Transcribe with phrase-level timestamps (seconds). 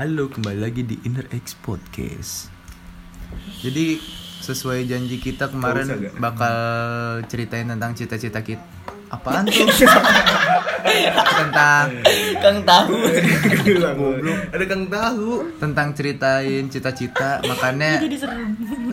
[0.00, 2.48] Halo, kembali lagi di Inner X Podcast.
[3.60, 4.00] Jadi
[4.40, 6.56] sesuai janji kita kemarin bakal
[7.28, 8.64] ceritain tentang cita-cita kita.
[9.12, 9.60] Apaan tuh?
[11.44, 12.00] tentang
[12.40, 12.96] Kang tahu.
[14.48, 15.60] Ada kang tahu.
[15.60, 17.44] tentang ceritain cita-cita.
[17.44, 18.00] Makanya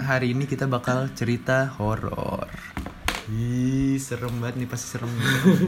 [0.04, 2.52] hari ini kita bakal cerita horor.
[3.32, 5.12] Ih, serem banget nih pasti serem.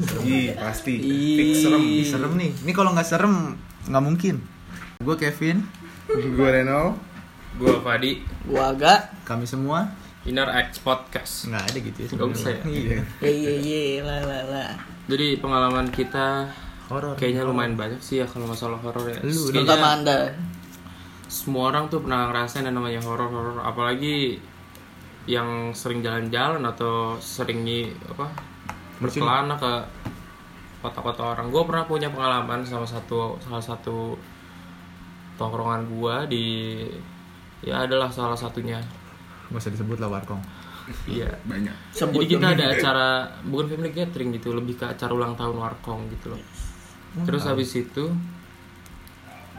[0.03, 0.23] serem.
[0.35, 0.99] Ih, pasti.
[0.99, 1.63] Ih.
[1.63, 1.79] Serem.
[1.79, 2.51] Ih, serem nih.
[2.59, 3.55] Ini kalau nggak serem
[3.87, 4.58] nggak mungkin.
[4.99, 5.63] Gue Kevin,
[6.11, 6.91] Gue Reno.
[7.55, 9.07] Gue Fadi, Gua agak.
[9.23, 9.87] kami semua
[10.27, 11.47] Inner X Podcast.
[11.47, 12.07] nggak ada gitu ya.
[12.11, 12.63] Nggak usah ya?
[12.67, 12.99] Iya.
[13.23, 14.65] Ye ye ye la la la.
[15.07, 16.51] Jadi pengalaman kita
[16.91, 17.15] Horor.
[17.15, 19.23] kayaknya lumayan banyak sih ya kalau masalah horor ya.
[19.23, 20.35] Lu, Terutama anda.
[21.31, 24.35] semua orang tuh pernah ngerasain yang namanya horor-horor, apalagi
[25.23, 28.27] yang sering jalan-jalan atau sering nyi- apa
[28.99, 29.73] berkelana ke
[30.83, 31.47] kota-kota orang.
[31.47, 34.19] Gue pernah punya pengalaman sama satu salah satu
[35.39, 36.75] tongkrongan gua di
[37.63, 38.83] ya adalah salah satunya.
[39.49, 40.43] Gak usah disebut lah warkong.
[41.05, 41.29] Iya.
[41.45, 41.75] Banyak.
[41.93, 43.07] Sebut Jadi kita ada acara
[43.45, 46.41] bukan family gathering gitu, lebih ke acara ulang tahun Warkong gitu loh.
[47.25, 48.05] Terus habis itu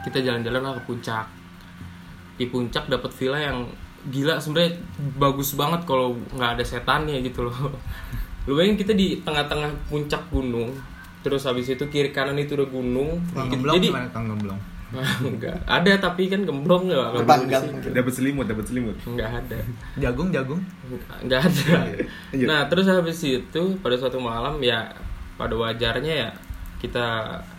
[0.07, 1.25] kita jalan-jalan lah ke puncak.
[2.35, 3.67] Di puncak dapat villa yang
[4.01, 4.81] gila sebenarnya
[5.21, 7.55] bagus banget kalau nggak ada setannya gitu loh.
[8.49, 10.73] Lu bayangin kita di tengah-tengah puncak gunung.
[11.21, 13.21] Terus habis itu kiri kanan itu udah gunung.
[13.21, 13.61] Gitu.
[13.61, 14.59] Jadi Gemblong?
[15.23, 16.91] enggak ada tapi kan gemblong
[17.63, 17.87] situ.
[17.89, 18.95] Dapat selimut, dapat selimut.
[19.01, 19.57] nggak ada
[19.97, 20.61] Jagung, jagung.
[21.21, 21.75] nggak ada
[22.31, 22.45] Iya.
[22.45, 24.91] nah terus habis itu pada suatu malam ya
[25.35, 26.29] pada wajarnya ya
[26.77, 27.05] kita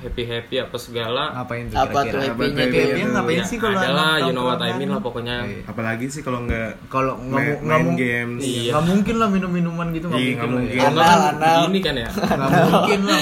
[0.02, 2.82] happy happy apa segala Ngapain tuh Apa tuh happy-nya tuh tuh?
[2.82, 5.62] Happy ngapain Ya, sih kalau adalah you know what I mean lah pokoknya Iya.
[5.62, 8.42] Apalagi sih kalau nggak Kalau nggak main, games.
[8.42, 8.74] Iya.
[8.74, 10.42] nggak mungkin lah minum-minuman gitu nggak Iya, mungkin.
[10.42, 10.74] nggak lah mungkin.
[10.74, 10.82] ya.
[10.82, 11.58] Kalau kan Anal, anal.
[11.62, 13.20] gini kan ya Nggak mungkin lah.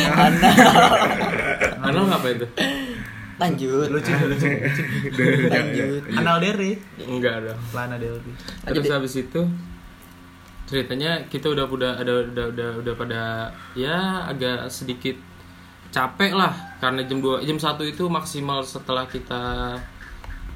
[1.83, 2.51] Anal ngapain tuh
[3.41, 3.89] Lanjut.
[3.89, 4.49] Lucu, lucu.
[5.49, 6.03] Lanjut.
[6.13, 6.77] Anal dere.
[7.01, 8.93] enggak dong Lana Del terus Lanjut.
[8.93, 9.41] habis itu
[10.65, 13.23] ceritanya kita udah udah ada udah udah udah pada
[13.75, 15.19] ya agak sedikit
[15.91, 19.75] capek lah karena jam 2 jam 1 itu maksimal setelah kita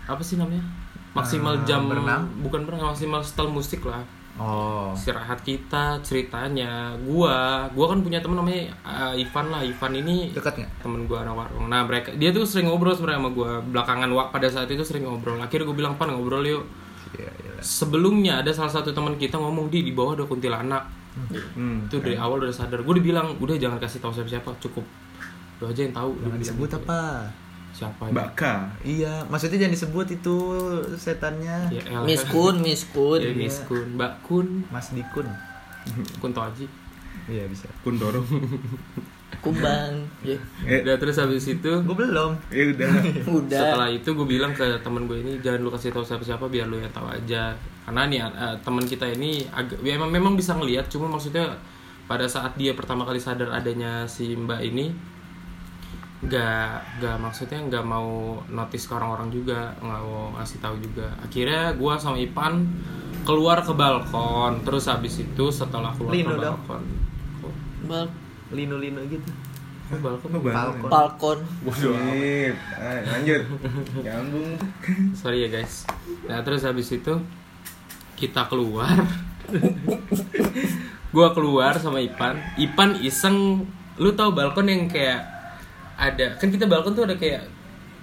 [0.04, 0.62] apa sih namanya
[1.10, 2.30] maksimal Eh, jam berenang?
[2.38, 4.91] bukan berenang maksimal setel musik lah Oh.
[4.91, 10.59] istirahat kita ceritanya gua gua kan punya temen namanya uh, Ivan lah Ivan ini Dekat
[10.59, 10.71] nggak?
[10.83, 14.28] temen gua anak warung nah mereka dia tuh sering ngobrol sebenarnya sama gua belakangan wak
[14.31, 16.67] pada saat itu sering ngobrol akhirnya gua bilang pan ngobrol yuk
[17.15, 17.55] Iya, iya.
[17.61, 20.83] sebelumnya ada salah satu teman kita ngomong di di bawah ada kuntilanak
[21.55, 21.87] Hmm.
[21.87, 24.83] itu dari awal udah sadar gue udah bilang udah jangan kasih tahu siapa siapa cukup
[25.56, 26.78] lu aja yang tahu Jangan disebut gitu.
[26.83, 27.01] apa?
[27.74, 28.42] Siapa Mbak K.
[28.86, 30.36] Iya, maksudnya jangan disebut itu
[30.94, 31.68] setannya.
[31.68, 31.82] ya
[32.30, 33.18] Kun, Miss Kun.
[33.18, 35.26] ya, Miss Kun Mbak Kun Mas Dikun.
[36.16, 36.64] Kunto Aji
[37.26, 37.66] Iya bisa.
[37.82, 38.22] Kuntoro.
[39.40, 39.92] Kumbang.
[40.24, 40.38] Ya.
[40.64, 42.32] eh, udah terus habis itu Gue belum.
[42.48, 42.88] ya udah.
[43.42, 43.60] Udah.
[43.60, 46.64] setelah itu gue bilang ke temen gue ini jangan lu kasih tahu siapa siapa biar
[46.64, 47.52] lu yang tahu aja
[47.84, 51.52] karena nih eh, teman kita ini agak ya, memang memang bisa ngelihat cuma maksudnya
[52.04, 54.92] pada saat dia pertama kali sadar adanya si mbak ini
[56.24, 61.76] nggak nggak maksudnya nggak mau notice ke orang-orang juga nggak mau ngasih tahu juga akhirnya
[61.76, 62.64] gue sama Ipan
[63.28, 66.44] keluar ke balkon terus habis itu setelah keluar Lino ke dong.
[66.44, 66.82] balkon
[67.84, 68.06] Bal
[68.54, 69.28] Lino-lino gitu.
[69.84, 71.38] kok balkon balkon.
[71.76, 72.56] Sip.
[72.80, 73.42] Ah, lanjut.
[74.00, 74.56] Nyambung.
[75.20, 75.84] sorry ya guys
[76.24, 77.20] nah terus habis itu
[78.16, 78.96] kita keluar
[81.14, 83.68] gua keluar sama Ipan Ipan iseng
[84.00, 85.34] lu tahu balkon yang kayak
[85.97, 87.47] ada kan kita balkon tuh ada kayak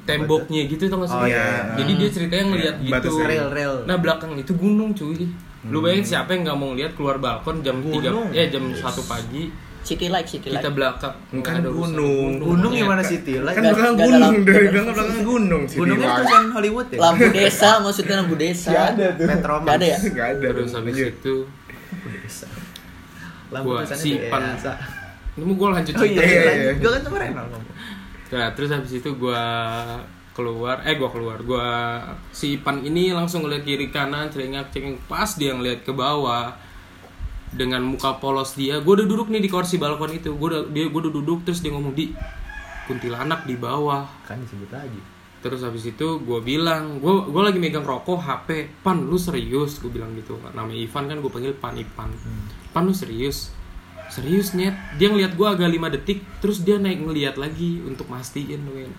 [0.02, 1.76] temboknya gitu tau gak sih Oh, iya.
[1.76, 3.74] jadi dia ceritanya ngeliat Iya, gitu batas rel-rel.
[3.84, 5.30] nah belakang itu gunung cuy
[5.64, 8.30] lu bayangin siapa yang nggak mau ngeliat keluar balkon jam tiga Gunung.
[8.32, 10.58] ya jam satu pagi City like, city like.
[10.58, 11.98] kita belakang Kan nggak ada urusan.
[11.98, 12.32] gunung.
[12.40, 13.34] Gunung Ya, gimana City?
[13.34, 14.46] Kan Nggak- belakang gunung lampu.
[14.48, 15.64] dari belakang belakang gunung.
[15.68, 16.16] Gunungnya Wah.
[16.16, 17.00] tulisan Hollywood ya?
[17.02, 18.70] Lampu desa, maksudnya lampu desa.
[18.70, 19.26] Nggak ada tuh.
[19.28, 19.66] Petromas.
[19.66, 19.98] Nggak ada ya?
[20.04, 20.48] Nggak ada.
[20.54, 21.36] terus habis itu
[22.14, 22.46] Desa.
[23.50, 24.42] Lampu Gua tulisannya simpan.
[24.48, 24.72] desa.
[25.32, 26.22] ini mau gue lanjut Oh iya, cerita.
[26.22, 26.72] Iya, iya, iya.
[26.78, 27.46] Gue kan sama Renal
[28.32, 29.44] Nah, terus habis itu gua
[30.32, 31.68] keluar, eh gua keluar, gua
[32.32, 36.56] si Ipan ini langsung ngeliat kiri kanan, celengak celengak pas dia ngeliat ke bawah
[37.52, 40.88] dengan muka polos dia, gua udah duduk nih di kursi balkon itu, gua udah dia
[40.88, 42.16] gua udah duduk terus dia ngomong di
[42.88, 44.08] kuntilanak di bawah.
[44.24, 45.02] Kan disebut lagi.
[45.44, 49.92] Terus habis itu gua bilang, gua gua lagi megang rokok HP, Pan lu serius, gua
[49.92, 50.40] bilang gitu.
[50.56, 52.08] Namanya Ivan kan gua panggil Pan Ipan.
[52.72, 53.52] Pan lu serius?
[54.12, 58.60] Serius nyet, dia ngeliat gua agak 5 detik, terus dia naik ngeliat lagi untuk mastiin
[58.62, 58.92] men.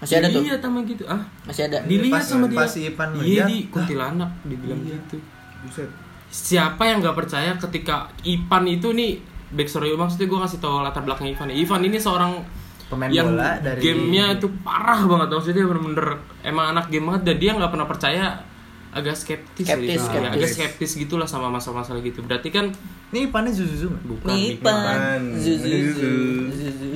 [0.00, 0.40] Masih ada tuh.
[0.42, 1.22] Dilihat sama gitu, ah.
[1.44, 1.78] Masih ada.
[1.84, 2.58] Dilihat Pas- sama dia.
[2.58, 5.16] pas Ipan iya di kuntilanak dibilang gitu.
[5.62, 5.88] Buset.
[6.26, 9.22] Siapa yang nggak percaya ketika Ipan itu nih
[9.54, 11.48] backstory maksudnya gue kasih tau latar belakang Ivan.
[11.48, 12.42] Ivan ini seorang
[12.90, 17.36] Pemain yang bola dari- gamenya itu parah banget maksudnya bener-bener emang anak game banget dan
[17.40, 18.26] dia nggak pernah percaya
[18.94, 19.98] agak skeptis, Skeptis, gitu.
[19.98, 20.32] Ya, skeptis.
[20.32, 22.70] agak skeptis gitulah sama masalah-masalah gitu berarti kan
[23.10, 24.02] Ini Ipannya Zuzuzu nggak?
[24.08, 24.74] bukan Nih, Ipan.
[24.76, 25.22] Pan.
[25.36, 26.14] Zuzu, Zuzu.
[26.50, 26.88] zuzu.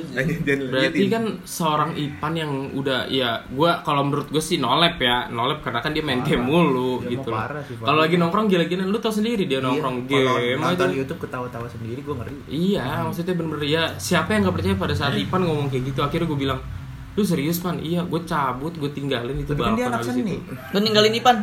[0.68, 5.60] Berarti kan seorang Ipan yang udah ya gua kalau menurut gue sih nolep ya nolep
[5.60, 7.84] karena kan dia main game mulu Dia gitu parah parah.
[7.84, 10.96] Kalau lagi nongkrong gila-gilaan lu tau sendiri dia nongkrong Iya, Kalau game nonton aja.
[10.96, 12.34] YouTube ketawa-tawa sendiri gue ngeri.
[12.48, 16.26] Iya, maksudnya bener-bener ya siapa yang nggak percaya pada saat Ipan ngomong kayak gitu akhirnya
[16.26, 16.60] gue bilang
[17.14, 20.34] lu serius pan iya gue cabut gue tinggalin itu Tapi kan dia anak seni.
[20.34, 21.36] itu Lu ninggalin Ipan.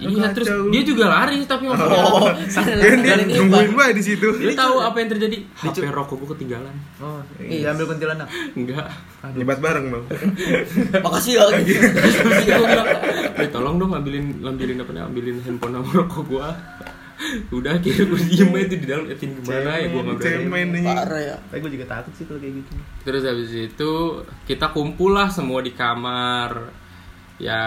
[0.00, 2.66] Iya terus dia juga lari tapi maksudnya Oh, Kan
[3.02, 4.26] dia nungguin gua di situ.
[4.30, 7.70] lu tahu apa yang terjadi HP rokok gue ketinggalan Oh, Iya.
[7.70, 8.28] diambil kuntilanak.
[8.52, 8.86] enggak
[9.18, 10.06] Nyebat bareng dong.
[11.04, 11.44] Makasih ya.
[11.50, 12.14] Terus
[12.46, 12.86] gue bilang,
[13.34, 16.48] "Eh, tolong dong ambilin ambilin apa nih ambilin handphone sama rokok gua
[17.50, 20.84] udah akhirnya gue diem aja di dalam Etin gimana ya gue nggak berani Cemen nih.
[20.86, 21.36] Parah ya.
[21.44, 22.72] Tapi gue juga takut sih kalau kayak gitu.
[23.02, 23.92] terus habis itu
[24.46, 26.70] kita kumpul lah semua di kamar
[27.36, 27.58] ya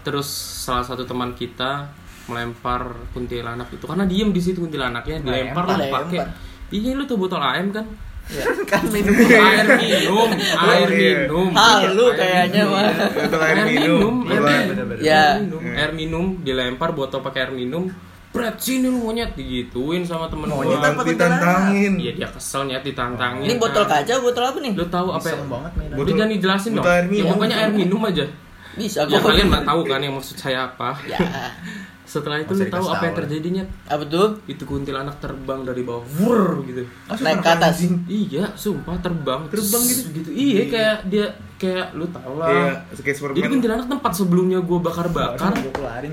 [0.00, 0.28] terus
[0.64, 1.88] salah satu teman kita
[2.26, 6.00] melempar kuntilanak itu karena diem di situ kuntilanaknya dilempar lah Lempar.
[6.04, 6.20] pakai
[6.68, 7.86] iya lu tuh botol AM kan
[8.70, 10.28] kan minum air minum
[10.68, 11.24] air iya.
[11.24, 12.76] minum Halu Air kayaknya minum.
[12.76, 12.92] mah.
[13.08, 14.14] Botol air minum.
[14.20, 14.86] minum air minum.
[15.00, 15.22] Ya.
[15.24, 17.88] air minum air minum dilempar botol pakai air minum
[18.28, 20.92] Bret sini lu monyet digituin sama temen Monyet gua.
[20.92, 21.96] apa Ditantangin.
[21.96, 23.40] Iya dia kesel nyet ditantangin.
[23.40, 24.04] Ini botol kan.
[24.04, 24.72] kaca, botol apa nih?
[24.76, 25.24] Lu tahu apa?
[25.24, 25.96] Iseng banget mainan.
[25.96, 26.84] Udah jangan dijelasin dong.
[26.84, 27.28] botol air Ya, minum.
[27.32, 28.24] pokoknya air minum aja.
[28.78, 30.94] Bisa Ya kalian nggak tahu kan yang maksud saya apa.
[31.04, 31.18] Ya.
[32.08, 33.68] Setelah itu lu tahu apa yang tahu, terjadi nyet?
[33.84, 34.40] Apa tuh?
[34.48, 36.88] Itu kuntilanak terbang dari bawah, wur gitu.
[37.20, 37.84] Naik ke atas.
[38.08, 39.44] Iya, sumpah terbang.
[39.52, 40.32] Terbang Tss, gitu.
[40.32, 41.26] Iya, kayak dia
[41.60, 42.48] kayak lu tau lah.
[42.48, 43.50] Iya, kayak Jadi Superman.
[43.52, 45.52] kuntilanak tempat sebelumnya gua bakar-bakar.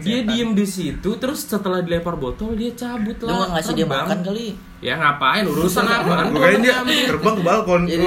[0.03, 3.35] Dia diem di situ, terus setelah dilempar botol dia cabut Lu lah.
[3.39, 4.03] nggak ngasih dia terbang.
[4.03, 4.45] makan kali?
[4.83, 6.75] Ya ngapain urusan kirain dia
[7.07, 7.81] terbang ke balkon.
[7.87, 8.03] Jadi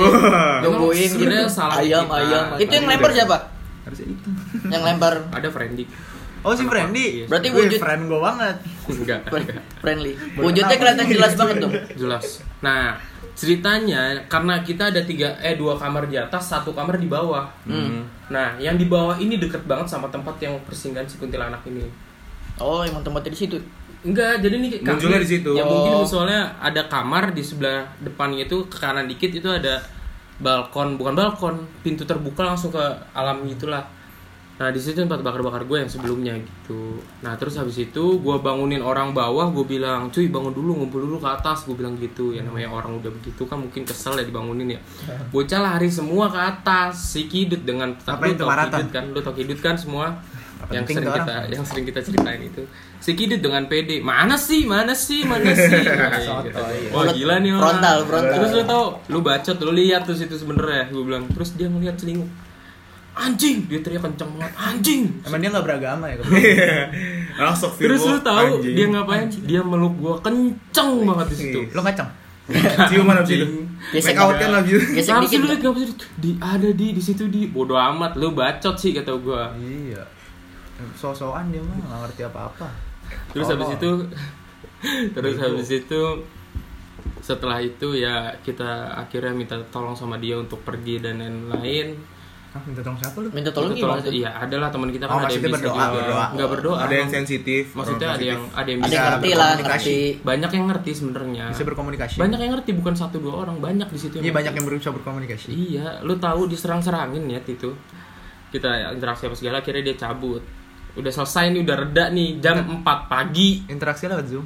[0.61, 1.37] nungguin gitu.
[1.49, 2.21] salah Ayam, kita.
[2.21, 2.45] ayam.
[2.61, 3.37] Itu yang Tadi lempar siapa?
[3.89, 4.29] Harusnya itu.
[4.69, 5.85] Yang lempar Ada friendly.
[6.39, 7.07] Oh si Friendly.
[7.19, 7.25] Iya.
[7.27, 8.57] Berarti Wih, wujud friend gue banget.
[8.87, 9.63] Enggak, enggak.
[9.81, 10.13] friendly.
[10.37, 11.73] Wujudnya kelihatan jelas banget dong.
[11.97, 12.25] Jelas.
[12.61, 12.95] Nah,
[13.33, 17.49] ceritanya karena kita ada tiga eh dua kamar di atas, satu kamar di bawah.
[17.65, 18.07] Hmm.
[18.29, 21.87] Nah, yang di bawah ini deket banget sama tempat yang persinggahan si kuntilanak ini.
[22.59, 23.59] Oh, emang tempatnya di situ.
[24.01, 25.51] Enggak, jadi nih kami- Munculnya di situ.
[25.55, 26.07] Ya mungkin Oh.
[26.07, 29.83] soalnya ada kamar di sebelah depannya itu ke kanan dikit itu ada
[30.39, 32.83] balkon, bukan balkon, pintu terbuka langsung ke
[33.15, 33.83] alam gitulah.
[34.59, 36.99] Nah di situ tempat bakar-bakar gue yang sebelumnya gitu.
[37.23, 41.23] Nah terus habis itu gue bangunin orang bawah, gue bilang, cuy bangun dulu, ngumpul dulu
[41.23, 42.35] ke atas, gue bilang gitu.
[42.35, 44.81] Ya namanya orang udah begitu kan mungkin kesel ya dibangunin ya.
[45.35, 49.35] Bocah lari semua ke atas, si kidut dengan lu tuh tau kidut kan, lu tau
[49.35, 50.19] kidut kan semua
[50.69, 51.49] yang sering tuh kita orang?
[51.55, 52.63] yang sering kita ceritain itu.
[52.99, 55.71] Si kidut dengan PD, mana sih, mana sih, mana sih.
[55.89, 56.51] Nah, Sotoy.
[56.51, 56.93] gitu.
[56.93, 57.63] Wah gila nih orang.
[57.63, 58.35] Frontal, frontal.
[58.35, 61.25] Terus lu tau, lu bacot, lu lihat tuh situ sebenernya, gue bilang.
[61.31, 62.29] Terus dia ngeliat selingkuh.
[63.19, 65.03] Anjing, dia teriak kenceng banget, anjing.
[65.27, 66.23] Emang dia nggak beragama ya?
[67.51, 68.75] Langsung Terus lu tahu anjing.
[68.79, 69.27] dia ngapain?
[69.43, 71.61] Dia meluk gua kenceng banget di situ.
[71.75, 72.11] Lo ngacang?
[72.89, 73.47] Ciuman abis itu.
[73.93, 74.81] Gesek out kan abis itu.
[74.97, 75.29] Gesek dikit.
[75.29, 75.87] sih lu liat sih?
[76.17, 79.53] Di ada di di situ di bodo amat lu bacot sih kata gua.
[79.59, 80.18] Iya.
[80.95, 82.67] So-soan dia mah nggak ngerti apa-apa.
[83.31, 83.53] Terus Oh.
[83.55, 83.91] habis itu
[85.17, 86.01] terus habis itu
[87.21, 91.99] setelah itu ya kita akhirnya minta tolong sama dia untuk pergi dan lain-lain.
[92.49, 93.29] Ah, minta tolong siapa lu?
[93.29, 94.09] Minta tolong Minta gimana?
[94.09, 95.87] Iya, adalah teman kita Oh, kan ada yang bisa berdoa, juga.
[95.93, 96.27] berdoa.
[96.33, 96.77] Nggak berdoa.
[96.81, 97.65] Ada yang sensitif.
[97.77, 98.57] Maksudnya ada yang sensitif.
[98.57, 99.99] ada yang Ada bisa yang ngerti lah, ngerti.
[100.25, 101.45] banyak yang ngerti sebenarnya.
[101.51, 102.17] Bisa berkomunikasi.
[102.17, 105.49] Banyak yang ngerti bukan satu dua orang, banyak di situ Iya banyak yang berusaha berkomunikasi.
[105.53, 107.71] Iya, lu tahu diserang-serangin ya itu.
[108.49, 110.41] Kita interaksi apa segala akhirnya dia cabut.
[110.99, 113.63] Udah selesai nih, udah reda nih jam 4 pagi.
[113.67, 114.45] Interaksi lewat Zoom.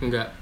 [0.00, 0.32] Enggak.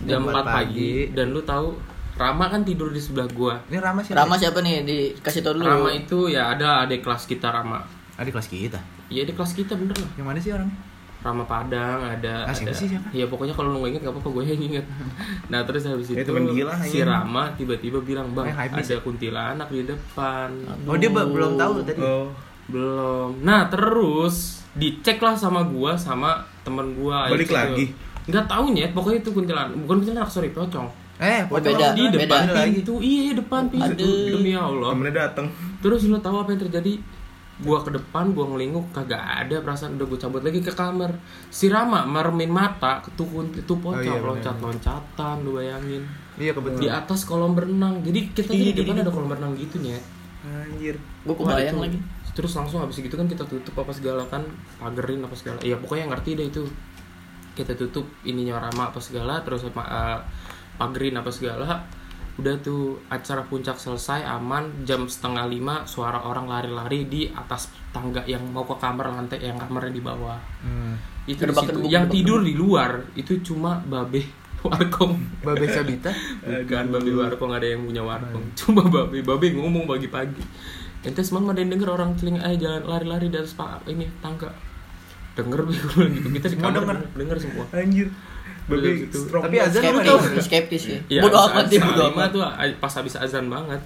[0.00, 1.74] Jam Jam 4 4 pagi dan lu tahu
[2.12, 3.58] Rama kan tidur di sebelah gua.
[3.66, 4.12] Ini Rama sih.
[4.12, 4.84] Rama siapa nih?
[4.84, 5.64] Dikasih tau dulu.
[5.64, 7.80] Rama itu ya ada adik kelas kita Rama.
[8.14, 8.76] Adik kelas kita.
[9.08, 10.10] Iya di kelas kita bener lah.
[10.14, 10.76] Yang mana sih orangnya?
[11.20, 12.76] Rama Padang ada Ah, siapa ada.
[12.76, 13.08] sih, siapa?
[13.10, 14.86] Ya pokoknya kalau lu nggak inget gak apa-apa gue yang inget.
[15.52, 17.00] Nah terus habis Ya, itu gila, si.
[17.00, 20.48] Rama tiba-tiba bilang bang hype ada kuntilanak di depan.
[20.84, 22.00] Oh dia ba- belum tahu tadi.
[22.00, 22.28] Oh.
[22.70, 23.36] Belum.
[23.40, 27.26] Nah, terus dicek lah sama gua sama temen gua.
[27.26, 27.54] Balik itu.
[27.54, 27.84] lagi?
[28.24, 29.74] Nggak tahu nyet, pokoknya itu kuntilanak.
[29.76, 30.86] Bukan kuntilanak, sorry, pocong.
[31.18, 31.66] Eh, Oh, pocong.
[31.68, 31.86] beda.
[31.92, 32.62] Di depan beda.
[32.64, 33.92] pintu, iya depan pintu.
[33.98, 34.30] Aduh.
[34.32, 34.90] Demi Allah.
[34.90, 35.46] Temennya datang.
[35.78, 36.94] Terus lu tahu apa yang terjadi?
[37.60, 41.12] Gua ke depan, gua ngelinguk, kagak ada perasaan udah gua cabut lagi ke kamar.
[41.52, 44.40] Si Rama meremin mata, tuh kunti, tuh pocong iya, bener.
[44.40, 46.02] loncat-loncatan, lu bayangin.
[46.40, 46.80] Iya kebetulan.
[46.80, 48.00] Di atas kolam berenang.
[48.00, 50.00] Jadi kita Iya, di depan ada kolam berenang gitu nyet.
[50.46, 50.96] Anjir.
[51.26, 52.00] Gue kebayang lagi.
[52.30, 54.46] terus langsung habis gitu kan kita tutup apa segala kan
[54.78, 55.58] pagerin apa segala.
[55.66, 56.62] Ya pokoknya ngerti deh itu.
[57.58, 60.18] Kita tutup ininya Rama apa segala terus apa eh,
[60.78, 61.84] pagerin apa segala.
[62.38, 68.24] Udah tuh acara puncak selesai aman jam setengah lima suara orang lari-lari di atas tangga
[68.24, 70.38] yang mau ke kamar lantai yang kamarnya di bawah.
[70.62, 70.96] Hmm.
[71.28, 71.46] itu
[71.86, 75.12] yang tidur di luar itu cuma babe warkong.
[75.40, 76.10] Babe Sabita.
[76.40, 78.44] bukan babe warkong ada yang punya warkong.
[78.54, 80.42] Cuma babe babe ngomong pagi-pagi.
[81.00, 84.52] Ente semalam ada yang denger orang telinga eh jalan lari-lari di atas pa- ini tangga.
[85.32, 85.88] Denger Be, gitu
[86.28, 86.98] kita di Semua kamar denger.
[87.16, 87.64] denger semua.
[87.72, 88.08] Anjir.
[88.68, 89.18] Babe gitu.
[89.24, 89.42] strong.
[89.48, 90.04] Tapi azan lu skeptis.
[90.04, 90.18] tahu.
[90.42, 90.98] skeptis ya.
[91.08, 92.28] Ya, bodoh amat lima amat.
[92.30, 93.80] tuh a- pas habis azan banget.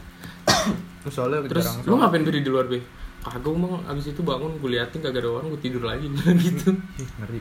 [1.04, 2.81] Terus soalnya terus jarang lu ngapain berdiri di luar be
[3.21, 6.09] kagak emang abis itu bangun gue liatin kagak ada orang gue tidur lagi.
[6.45, 6.76] Gitu.
[7.21, 7.40] Ngeri.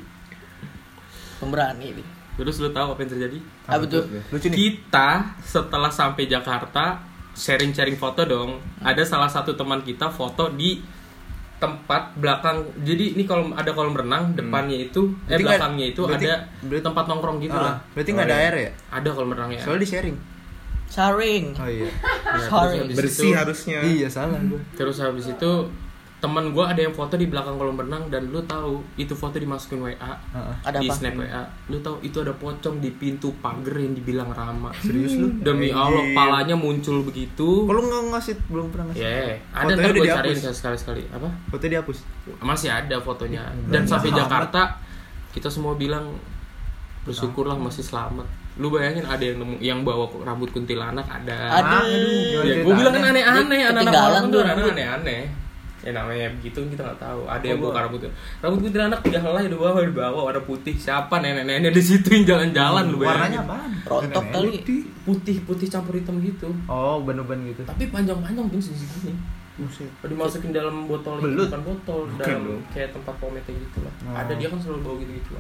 [1.40, 4.56] pemberani dia terus lu tahu apa yang terjadi apa tuh Lucu nih.
[4.56, 5.10] kita
[5.40, 6.98] setelah sampai Jakarta
[7.32, 8.50] sharing-sharing foto dong
[8.80, 10.82] ada salah satu teman kita foto di
[11.56, 16.02] tempat belakang jadi ini kalau ada kolam renang depannya itu eh Berarti nggak- belakangnya itu
[16.04, 18.44] berarti- ada berarti- tempat nongkrong gitu Ah, lah berarti nggak ada Oh, iya.
[18.44, 18.72] air ya?
[18.92, 20.18] ada kolam renangnya Soalnya di sharing.
[20.86, 21.90] saring Oh iya.
[22.34, 23.78] Ya, habis Bersih itu- harusnya.
[23.80, 24.58] Iya salah gua.
[24.74, 25.52] terus habis itu
[26.24, 29.84] teman gue ada yang foto di belakang kolam renang dan lu tahu itu foto dimasukin
[29.84, 30.56] WA Heeh.
[30.64, 30.96] ada di apa?
[30.96, 34.72] snap WA lu tahu itu ada pocong di pintu pagar yang dibilang Rama.
[34.80, 35.28] Serius lu?
[35.44, 35.76] demi.
[35.76, 37.68] Allah palanya muncul begitu.
[37.68, 38.36] Kalau nggak ngasih?
[38.48, 39.04] Belum pernah ngasih.
[39.04, 41.28] ya ada ntar udah gue cariin sekali sekali apa?
[41.52, 41.98] Foto dihapus.
[42.40, 43.44] masih ada fotonya.
[43.68, 44.16] Dan sampai.
[44.16, 44.80] Jakarta
[45.36, 46.16] kita semua bilang
[47.04, 48.24] bersyukurlah masih selamat.
[48.64, 51.60] Lu bayangin ada yang nemu yang bawa rambut kuntilanak ada.
[51.60, 51.84] Aduh.
[51.84, 55.43] gimana ya, gue bilang kan aneh-aneh anak-anak orang tuh tuh aneh-aneh
[55.84, 58.02] ya namanya begitu kita nggak tahu ada yang Oh, buka gua- rambut
[58.40, 62.24] rambut kuntilanak tiga helai di bawah di bawah warna putih siapa nenek-nenek di situ yang
[62.26, 63.72] jalan-jalan lu bayangin Warnanya apaan?
[63.86, 64.52] rontok kali
[65.04, 67.62] putih putih campur hitam gitu Oh, ban-ban gitu.
[67.64, 69.12] tapi panjang-panjang pun segini
[69.54, 69.86] Buset.
[70.02, 71.46] dimasukin dalam botol Belut?
[71.46, 74.16] bukan botol Bukan dalam kayak tempat pometnya gitu lah Oh.
[74.18, 75.32] ada dia kan selalu bawa gitu gitu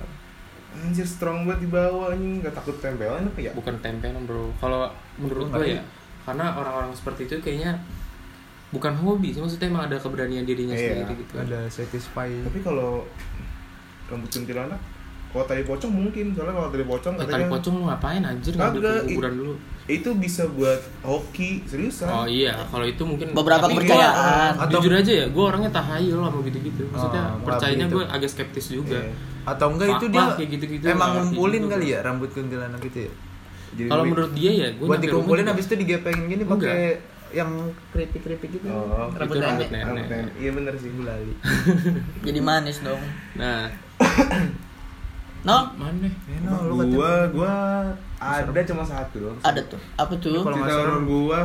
[0.76, 3.52] Anjir strong banget di bawah anjing nggak takut tempelan apa ya?
[3.54, 5.72] bukan tempelan bro kalau menurut gue ngeri.
[5.72, 5.84] ya
[6.24, 7.78] karena orang-orang seperti itu kayaknya
[8.74, 12.30] bukan hobi sih maksudnya emang ada keberanian dirinya Iya, sendiri gitu Ada satisfy.
[12.42, 13.06] Tapi kalau
[14.06, 14.82] rambut kuntilanak
[15.30, 18.54] kalau tali pocong mungkin soalnya kalau tali pocong Eh, katanya tali pocong lu ngapain anjir
[18.54, 19.54] ngambil kuburan dulu
[19.84, 22.08] itu bisa buat hoki seriusan.
[22.08, 26.40] oh iya kalau itu mungkin beberapa kepercayaan Atau- jujur aja ya gue orangnya tahayul sama
[26.40, 27.96] gitu-gitu maksudnya Oh, percayanya gitu.
[27.96, 29.12] gue agak skeptis juga Iya.
[29.44, 33.00] Atau enggak itu dia kayak gitu-gitu, emang nggak ngerti ngumpulin kali ya rambut kuntilanak gitu
[33.02, 33.12] ya.
[33.84, 37.02] Kalau menurut dia ya gue Buat dikumpulin habis itu digepengin gini pakai
[37.34, 37.50] yang
[37.90, 38.68] keripik-keripik gitu.
[38.68, 39.70] Oh, rambut itu rambut nenek.
[39.74, 39.84] nenek.
[39.84, 40.34] Rambut nenek.
[40.38, 40.90] Iya bener sih.
[40.90, 41.34] Gulali.
[42.28, 43.02] jadi manis dong
[43.34, 43.68] nah
[45.44, 47.54] no mana Eh, no, lu kata- gua gua
[48.16, 49.38] ada cuma satu doang.
[49.42, 51.40] ada tuh apa tuh Kalau nggak Cerita horor gua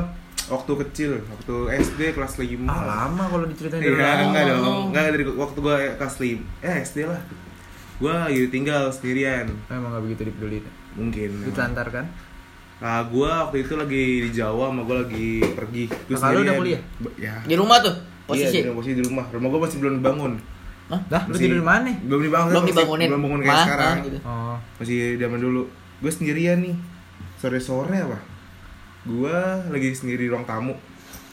[0.49, 2.65] waktu kecil, waktu SD kelas 5.
[2.65, 4.89] Ah, lama kalau diceritain dari Iya, enggak dong.
[4.89, 6.41] Enggak dari waktu gua kelas 5.
[6.63, 7.21] Eh, SD lah.
[7.99, 9.45] Gua lagi tinggal sendirian.
[9.69, 10.65] Emang nggak begitu dipedulin.
[10.95, 11.31] Mungkin.
[11.43, 12.07] Ditelantar kan?
[12.79, 15.85] Nah, gua waktu itu lagi di Jawa sama gua lagi pergi.
[16.07, 16.81] Gua Kakak lu udah kuliah?
[17.17, 17.35] Ya.
[17.43, 17.95] di rumah tuh
[18.25, 19.27] posisi Iya, di- posisi di rumah.
[19.27, 20.33] Rumah gua masih belum dibangun.
[20.89, 21.01] Hah?
[21.07, 21.91] Dah, lu Masih- tidur di mana?
[22.01, 22.51] Belum dibangun.
[22.51, 23.93] belum dibangunin Belum bangun kayak sekarang.
[23.93, 24.19] ah, gitu.
[24.23, 25.63] Oh, Masih zaman dulu.
[25.99, 26.77] Gue sendirian nih.
[27.37, 28.19] Sore-sore apa?
[29.05, 30.73] Gua lagi sendiri di ruang tamu.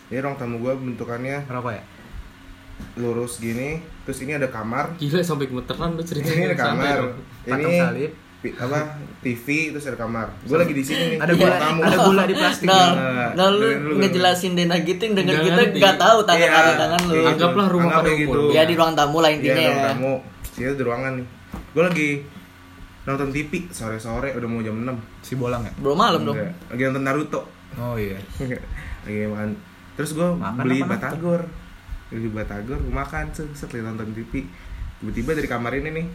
[0.07, 1.83] Ini ruang tamu gua bentukannya ngerokok ya?
[2.95, 3.79] lurus gini.
[4.03, 4.99] Terus ini ada kamar.
[4.99, 6.97] gila sampai gemeteran lu Ini ceritanya ada Santai kamar.
[7.47, 8.11] Ini salib.
[8.53, 9.01] Apa?
[9.25, 10.29] TV terus ada kamar.
[10.45, 11.17] Gue lagi di sini nih.
[11.17, 11.79] Ada di gula, tamu.
[11.81, 12.67] ada gula di plastik.
[12.69, 16.73] nah, Nah, nah lu ngejelasin Dena gitu yang denger Nggak kita nggak tahu tangan Iya,
[16.77, 17.25] tangan lu iya.
[17.33, 18.53] Anggaplah rumah Anggap pada kayak umur.
[18.53, 20.13] ya di ruang tamu lah Iya, intinya ruang ya tamu.
[20.53, 21.27] Sini di ruangan nih.
[21.73, 22.09] Gue lagi
[23.05, 25.25] nonton TV sore-sore udah mau jam 6.
[25.25, 25.73] Si bolang ya?
[25.81, 26.37] belum malam dong
[26.69, 27.41] Lagi nonton Naruto.
[27.81, 28.19] Oh iya.
[29.05, 29.49] lagi makan
[29.95, 30.27] terus gue
[30.59, 31.41] beli apa batagor
[32.11, 34.43] beli batagor gue makan set nonton TV
[34.99, 36.05] tiba-tiba dari kamar ini nih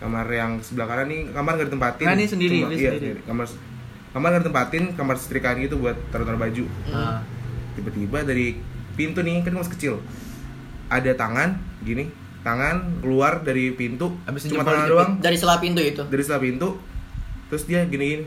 [0.00, 2.04] kamar yang sebelah kanan nih kamar gak ditempatin.
[2.08, 2.98] Nah, ini sendiri, Cuma- ini iya, sendiri.
[2.98, 3.20] sendiri.
[3.28, 3.46] kamar
[4.10, 6.64] kamar gak ditempatin kamar setrikaan gitu buat taruh-taruh baju.
[6.88, 7.20] Nah,
[7.76, 8.56] tiba-tiba dari
[8.96, 9.94] pintu nih kan masih kecil.
[10.90, 14.16] Ada tangan gini tangan keluar dari pintu.
[14.24, 14.92] Abis cuma tangan dijepit.
[14.96, 15.10] doang.
[15.20, 16.02] Dari selah pintu itu?
[16.08, 16.68] Dari setelah pintu.
[17.52, 18.24] Terus dia gini gini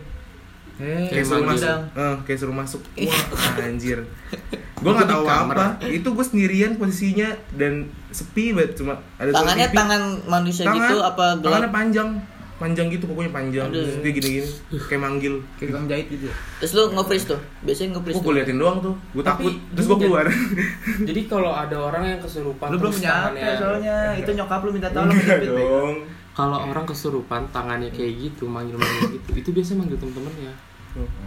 [0.75, 1.70] eh, kayak suruh masuk.
[1.94, 2.82] Eh, kayak suruh masuk.
[3.00, 3.24] Wah
[3.60, 4.00] anjir.
[4.84, 5.56] Gue nggak tahu kamar.
[5.56, 5.65] apa.
[5.86, 8.75] Itu gue sendirian posisinya dan sepi banget.
[8.75, 9.75] Cuma ada tangannya TV.
[9.75, 12.10] tangan manusia Tangan- gitu apa tangannya gelap panjang.
[12.53, 13.68] Panjang gitu pokoknya panjang.
[13.68, 13.80] Aduh.
[13.80, 14.50] terus dia gini gini
[14.84, 15.34] kayak manggil.
[15.56, 16.36] Kayak tukang jahit gitu ya?
[16.60, 17.39] terus lu nge-freeze tuh?
[17.62, 18.25] Biasanya nge-freeze oh tuh?
[18.25, 18.96] gue liatin doang tuh.
[19.10, 19.53] Gue Tapi takut.
[19.72, 20.25] Terus gue keluar.
[21.10, 23.98] Jadi kalau ada orang yang kesurupan Lu belum terus nyampe tangannya- soalnya.
[24.15, 25.96] Itu nyokap lu minta tolong enggak dong
[26.34, 30.54] kalau orang kesurupan tangannya kayak gitu manggil-manggil gitu itu biasanya manggil temen-temennya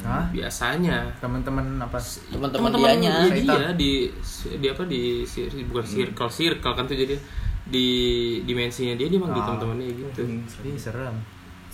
[0.00, 0.30] Hah?
[0.30, 1.98] biasanya Temen-temen apa?
[1.98, 3.90] teman-teman teman-teman dianya dia, di
[4.54, 5.26] di apa di
[5.66, 7.18] bukan circle circle kan tuh jadi
[7.64, 7.86] di
[8.42, 9.46] dimensinya dia dia manggil Ah.
[9.48, 10.22] teman-temannya gitu
[10.62, 11.18] Ih, serem.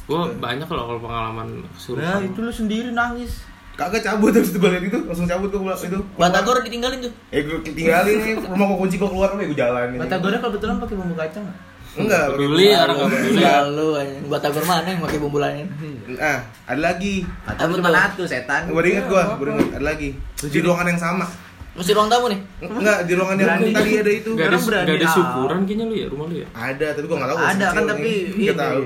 [0.02, 3.44] gua banyak loh kalau pengalaman Nah, kesurupan itu lu sendiri nangis.
[3.72, 7.12] kagak cabut terus gue liat itu langsung cabut gue pulang itu Batagor ditinggalin tuh.
[7.28, 10.76] eh gue tinggalin nih rumah gue kunci gue keluar nih gue jalan ini Batagornya kebetulan
[10.78, 11.44] pakai bumbu kacang?
[11.94, 14.22] Enggak peduli orang nggak peduli Lalu anjing.
[14.26, 15.66] Batagor mana yang pakai bumbu lain?
[16.08, 17.96] nah ada lagi Atau Apa cuma tuh?
[17.98, 18.60] satu setan.
[18.66, 20.08] baru inget gue baru inget ada lagi
[20.42, 21.26] di ruangan yang sama
[21.72, 22.40] Mesti ruang tamu nih.
[22.62, 23.72] enggak di ruangan yang Berani.
[23.72, 25.14] tadi ada itu Gak ada, berani gak ada ah.
[25.14, 28.02] syukuran kayaknya lu ya rumah lu ya ada tapi gue nggak tahu Ada kan tapi
[28.02, 28.18] nih.
[28.30, 28.82] ini nggak tahu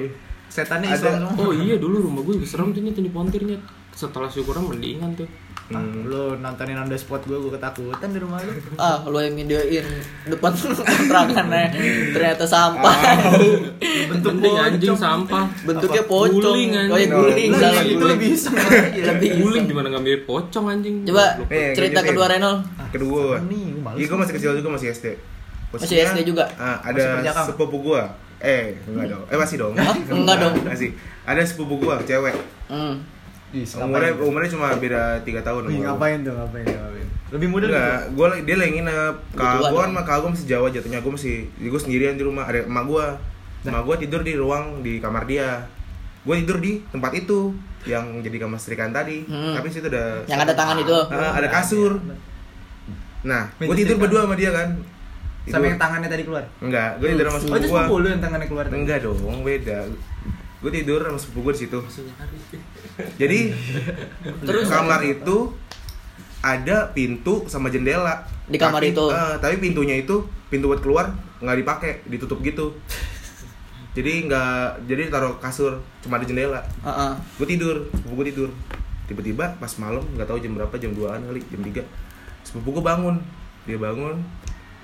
[0.49, 0.97] setannya Ada.
[0.97, 1.33] Islam semua.
[1.41, 3.59] Oh iya dulu rumah gue juga serem tuh nyet di pontirnya
[3.91, 5.27] Setelah syukuran mendingan tuh
[5.69, 8.55] Ah, lu nontonin on the spot gue, gue ketakutan di rumah lu.
[8.77, 9.83] Ah, lu yang videoin
[10.25, 11.75] depan kontrakannya
[12.11, 12.95] ternyata sampah.
[14.09, 14.97] Bentuk Mending anjing pocong.
[14.97, 16.13] sampah Bentuknya Apa?
[16.13, 16.55] pocong.
[16.55, 16.93] Guling, anjing.
[16.93, 18.11] Oh, iya, guling, Nah, salah itu guling.
[18.13, 18.55] lebih iseng
[18.97, 21.27] Lebih Guling gimana ngambil pocong anjing Coba.
[21.49, 22.09] Eh, cerita lanjutin.
[22.09, 22.57] kedua Renol.
[22.89, 23.97] kedua Nih, gue males.
[23.97, 25.07] iya gue masih kecil juga masih SD
[25.69, 26.45] Masih SD juga?
[26.57, 27.03] ah, ada
[27.45, 28.03] sepupu gue
[28.39, 29.97] eh enggak dong eh masih dong Hah?
[30.07, 30.55] Enggak dong.
[30.63, 30.95] masih
[31.25, 32.35] ada sepupu gue cewek
[32.67, 32.99] Hmm.
[33.51, 34.27] Ih, umurnya ngapain tuh?
[34.27, 35.85] umurnya cuma beda tiga tahun Wih, gua.
[35.95, 37.07] ngapain tuh, ngapain tuh, ngapain.
[37.27, 39.15] Lebih muda Enggak, gue dia lagi nginep.
[39.35, 40.99] Tua gue kan kakak gue masih Jawa jatuhnya.
[41.01, 42.45] Gue masih, gue sendirian di rumah.
[42.45, 43.07] Ada emak gue.
[43.67, 45.67] Emak gue tidur di ruang di kamar dia.
[46.23, 47.51] Gue tidur di tempat itu
[47.83, 49.27] yang jadi kamar serikan tadi.
[49.27, 49.55] Hmm.
[49.55, 50.97] Tapi situ ada Yang ada tangan itu.
[51.09, 51.99] Ah, ada kasur.
[53.23, 54.69] Nah, gue tidur berdua sama dia kan.
[55.47, 56.43] Sama yang tangannya tadi keluar.
[56.59, 57.79] Enggak, gue tidur sama Oh, itu sepupu gue.
[57.79, 58.77] sepupu lu yang tangannya keluar tadi.
[58.79, 59.79] Enggak dong, beda.
[60.67, 61.79] Gue tidur sama sepupu gue di situ.
[63.23, 63.55] Jadi
[64.43, 65.55] Terus kamar itu
[66.43, 69.05] ada pintu sama jendela Di kamar Tapi- itu?
[69.07, 72.71] eh, tapi pintunya itu pintu buat keluar nggak dipakai ditutup gitu
[73.93, 77.13] jadi nggak jadi taruh kasur cuma ada jendela Heeh.
[77.37, 78.51] gue tidur sepupu gue tidur
[79.05, 81.83] tiba-tiba pas malam nggak tahu jam berapa jam 2an kali jam 3
[82.43, 83.19] sepupu gue bangun
[83.65, 84.23] dia bangun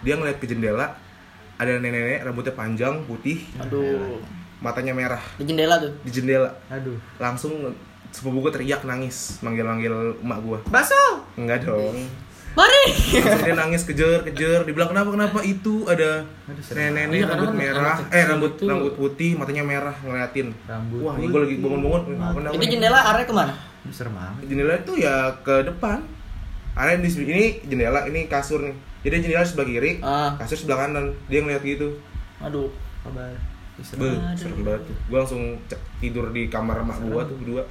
[0.00, 0.98] dia ngeliat ke jendela
[1.56, 4.18] ada nenek-nenek rambutnya panjang putih Aduh.
[4.62, 5.92] Matanya merah Di jendela tuh.
[5.98, 6.94] di jendela Aduh.
[7.18, 7.74] langsung
[8.08, 11.02] sepupu gue teriak nangis manggil-manggil emak gue Baso.
[11.34, 11.98] enggak dong
[12.52, 12.84] Mari.
[13.40, 16.20] Dia nangis kejer kejer dibilang kenapa kenapa itu ada
[16.68, 21.16] nenek-nenek Iya, rambut kan merah eh rambut itu- rambut putih matanya merah ngeliatin Rambut wah
[21.16, 22.02] ini gue lagi bangun bangun
[22.36, 23.54] kenapa Itu jendela arah ke mana?
[23.88, 24.44] Serem amat.
[24.44, 26.04] jendela itu ya ke depan
[26.72, 30.36] ada di ini jendela ini kasur nih jadi jendela sebelah kiri Ah.
[30.36, 31.96] kasur sebelah kanan dia ngeliat gitu
[32.38, 32.68] Aduh.
[33.00, 33.32] Kabar.
[33.82, 34.00] Ih, serem.
[34.00, 34.38] Beuh, Aduh.
[34.38, 37.62] serem banget tuh gue langsung cek- tidur di kamar emak gua tuh berdua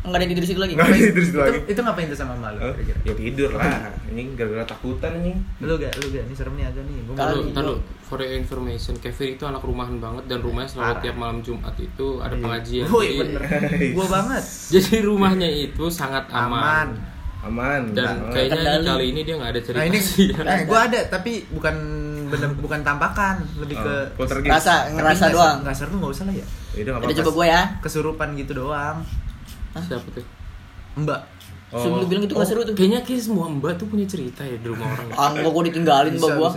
[0.00, 0.72] Enggak ada yang tidur di situ lagi.
[0.74, 2.58] nggak ada tidur situ Itu, lagi itu ngapain tuh sama malu?
[2.58, 2.74] Hah?
[3.02, 3.64] ya tidur lah
[4.06, 6.96] ini gara-gara takutan ini Lu gak, lu gak, ini serem nih agak nih.
[7.02, 7.14] Gua.
[7.46, 11.00] Ntar lu, for your information, Kevin itu anak rumahan banget dan rumahnya selalu Parah.
[11.00, 12.84] tiap malam Jumat itu ada pengajian.
[12.86, 13.42] Woi, Jadi- bener.
[13.92, 14.44] Gua banget.
[14.74, 16.52] Jadi rumahnya itu sangat Aman.
[16.52, 16.88] aman.
[17.42, 20.28] aman Dan kayaknya kali ini dia nggak ada cerita Nah ini, sih.
[20.32, 21.76] eh, gua ada tapi bukan
[22.28, 24.52] bener, bukan tampakan, lebih ke Oh, poltergeist.
[24.52, 25.56] Rasa, ngerasa doang.
[25.62, 26.46] Nggak seru nggak usah lah ya.
[26.74, 27.62] Ya udah coba gue ya.
[27.80, 28.96] Kesurupan gitu doang.
[29.74, 30.24] Siapa tuh?
[30.94, 31.20] Mbak.
[31.74, 31.82] Oh.
[31.82, 32.70] Sebelum lu bilang itu gak seru tuh.
[32.78, 35.06] Kayaknya kayak semua mbak tuh punya cerita ya di rumah orang.
[35.10, 36.50] Ah, gua gua ditinggalin mbak gua.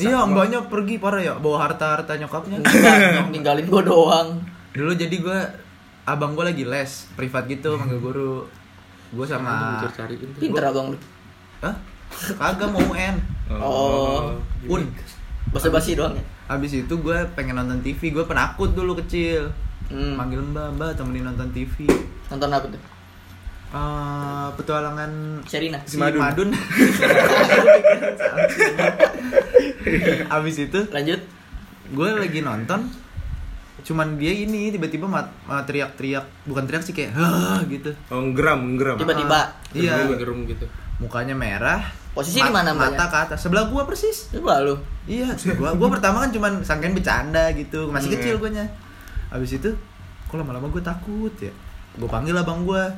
[0.00, 2.56] Iya, mbaknya pergi parah ya, bawa harta-harta nyokapnya.
[2.64, 4.28] Enggak, ninggalin gua doang.
[4.72, 5.44] Dulu jadi gua
[6.08, 8.48] abang gua lagi les privat gitu manggil guru.
[9.12, 10.08] Gua sama Gue tuh.
[10.40, 10.98] Pinter abang lu.
[11.60, 11.76] Hah?
[12.32, 13.16] Kagak mau UN.
[13.50, 14.36] Oh.
[14.66, 14.82] Un.
[15.48, 16.24] Basa-basi doang ya.
[16.46, 19.52] Habis itu gue pengen nonton TV, gue penakut dulu kecil.
[19.86, 20.14] Hmm.
[20.14, 21.88] Manggil mbak, mbak temenin nonton TV.
[22.28, 22.80] Nonton apa tuh?
[23.72, 25.10] Eh, petualangan
[25.42, 25.80] Sherina.
[25.82, 26.20] si Madun.
[26.20, 26.48] Madun.
[30.28, 31.20] Habis itu Lanjut.
[31.88, 32.88] gue lagi nonton
[33.82, 38.78] cuman dia ini tiba-tiba mat- mat- teriak-teriak bukan teriak sih kayak Hah, gitu Oh, geram,
[38.78, 38.94] geram.
[38.94, 39.58] Tiba-tiba.
[39.74, 40.64] iya Gerum gitu.
[40.96, 43.06] mukanya merah Posisi di mana, mata mbaknya?
[43.06, 44.76] ke atas sebelah gua persis Coba lu.
[45.04, 48.16] iya gua gua pertama kan cuman sangkain bercanda gitu masih Hmm.
[48.16, 48.68] kecil guanya
[49.28, 49.70] habis itu
[50.22, 51.48] kok lama-lama gue takut ya
[51.92, 52.88] gue panggil abang gua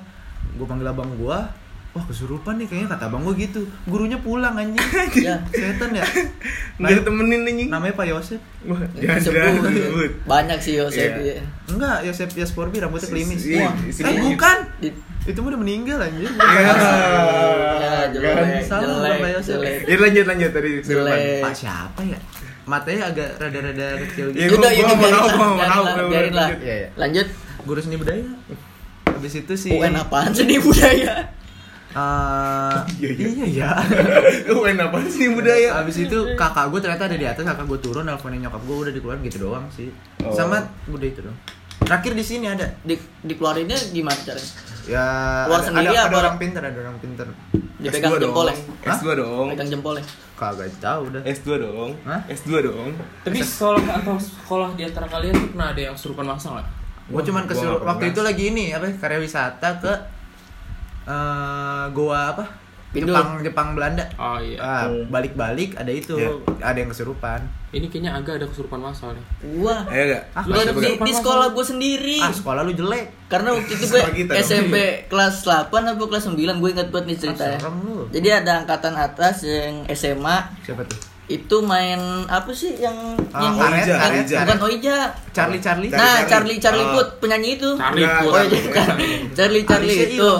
[0.53, 1.46] gue panggil abang gua
[1.90, 4.83] wah kesurupan nih kayaknya kata abang gua gitu gurunya pulang anjing
[5.20, 5.38] Ya.
[5.48, 6.03] setan ya
[6.79, 7.68] Nggak temenin anjing.
[7.68, 10.11] namanya Pak Yosep Wah, jangan jangan Sebut.
[10.27, 11.11] Banyak sih Yosef.
[11.16, 11.38] Iya.
[11.38, 11.44] iya.
[11.68, 14.57] enggak Yosep Yasporbi rambutnya klimis Iya, Wah, eh bukan
[15.25, 16.73] itu udah meninggal anjir Ya,
[17.77, 18.61] Ya, jelek.
[18.63, 19.57] Salah, jelek, Pak Yosef.
[19.57, 19.77] jelek.
[19.85, 20.71] Ya lanjut lanjut tadi.
[20.81, 21.41] Jelek.
[21.41, 22.19] Pak siapa ya
[22.65, 26.33] matanya agak rada-rada kecil Iya, gitu gua- Udah, gua udah mau tahu, mau tahu, biarin
[26.33, 26.49] lah.
[26.49, 26.59] lanjut.
[26.63, 27.25] Iya, iya.
[27.61, 28.25] Guru seni budaya
[29.07, 31.29] habis itu si UN apaan seni budaya?
[31.91, 33.45] Eh, Iya, iya.
[33.47, 33.71] iya
[34.47, 35.79] ya main apa sih budaya?
[35.79, 38.93] habis itu kakak gue ternyata ada di atas kakak gue turun nelfonin nyokap gue udah
[38.93, 39.89] dikeluarin gitu doang sih
[40.21, 40.33] Oh.
[40.33, 41.39] sama udah itu doang
[41.85, 44.51] terakhir di sini ada Di, dikeluarinnya gimana caranya?
[44.85, 45.05] ya
[45.44, 46.09] Keluar ada, sendiri ada, apa?
[46.09, 47.27] ada orang pinter ada orang pinter
[47.75, 48.25] Dipegang S2 dong.
[48.25, 48.57] jempolnya.
[48.81, 48.97] Hah?
[48.97, 49.47] S2 dong.
[49.53, 50.05] Pegang jempolnya.
[50.35, 51.90] kagak tahu udah S2 dong.
[52.03, 52.20] Hah?
[52.27, 52.90] S2 dong.
[53.20, 56.68] Tapi sekolah atau sekolah di antara kalian tuh pernah ada yang kesurupan masang nggak?
[57.05, 59.92] gue cuman nggak waktu itu lagi ini apa karya wisata ke
[61.05, 62.44] eh, goa apa?
[62.95, 63.11] Pindul.
[63.11, 64.05] Jepang Jepang Belanda.
[64.15, 64.57] Oh iya.
[64.57, 66.31] Ah, balik-balik ada itu, Iya.
[66.63, 67.43] ada yang kesurupan.
[67.69, 69.25] Ini kayaknya agak ada kesurupan masal nih.
[69.59, 69.83] Wah.
[69.87, 70.23] Ayo gak?
[70.31, 72.19] Ah, Lu masa di, di sekolah gue sendiri.
[72.19, 73.11] Ah, sekolah lu jelek.
[73.27, 74.03] Karena waktu itu gue.
[74.39, 77.59] SMP kelas 8 atau kelas 9 gue ingat banget nih ceritanya.
[77.59, 78.07] Ah, lu.
[78.09, 80.99] Jadi ada angkatan atas yang SMA Siapa tuh?
[81.25, 82.95] itu main apa sih yang
[83.33, 84.25] Ah, yang karet, yang- karet.
[84.29, 84.97] bukan Oija.
[85.33, 85.89] Charlie Charlie.
[85.89, 86.29] Nah, Charlie.
[86.29, 86.95] Charlie Charlie Oh.
[86.95, 87.71] Put penyanyi itu.
[87.75, 88.31] Charlie Put.
[88.31, 88.95] Oh, iya, kan.
[89.33, 90.31] Charlie Charlie itu.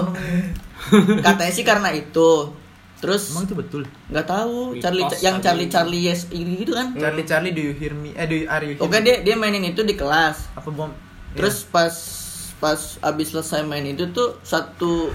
[1.21, 2.53] Katanya sih karena itu.
[2.95, 3.81] Terus Emang itu betul.
[4.07, 5.37] nggak tahu Charlie yang.
[5.37, 6.95] Charlie Charlie yes gitu kan.
[6.95, 8.13] Charlie Charlie do you hear me?
[8.13, 10.49] Eh do you, are you hear Oke dia dia mainin itu di kelas.
[10.53, 10.89] apa bom?
[11.33, 11.91] Terus pas
[12.55, 15.11] pas abis selesai main itu tuh satu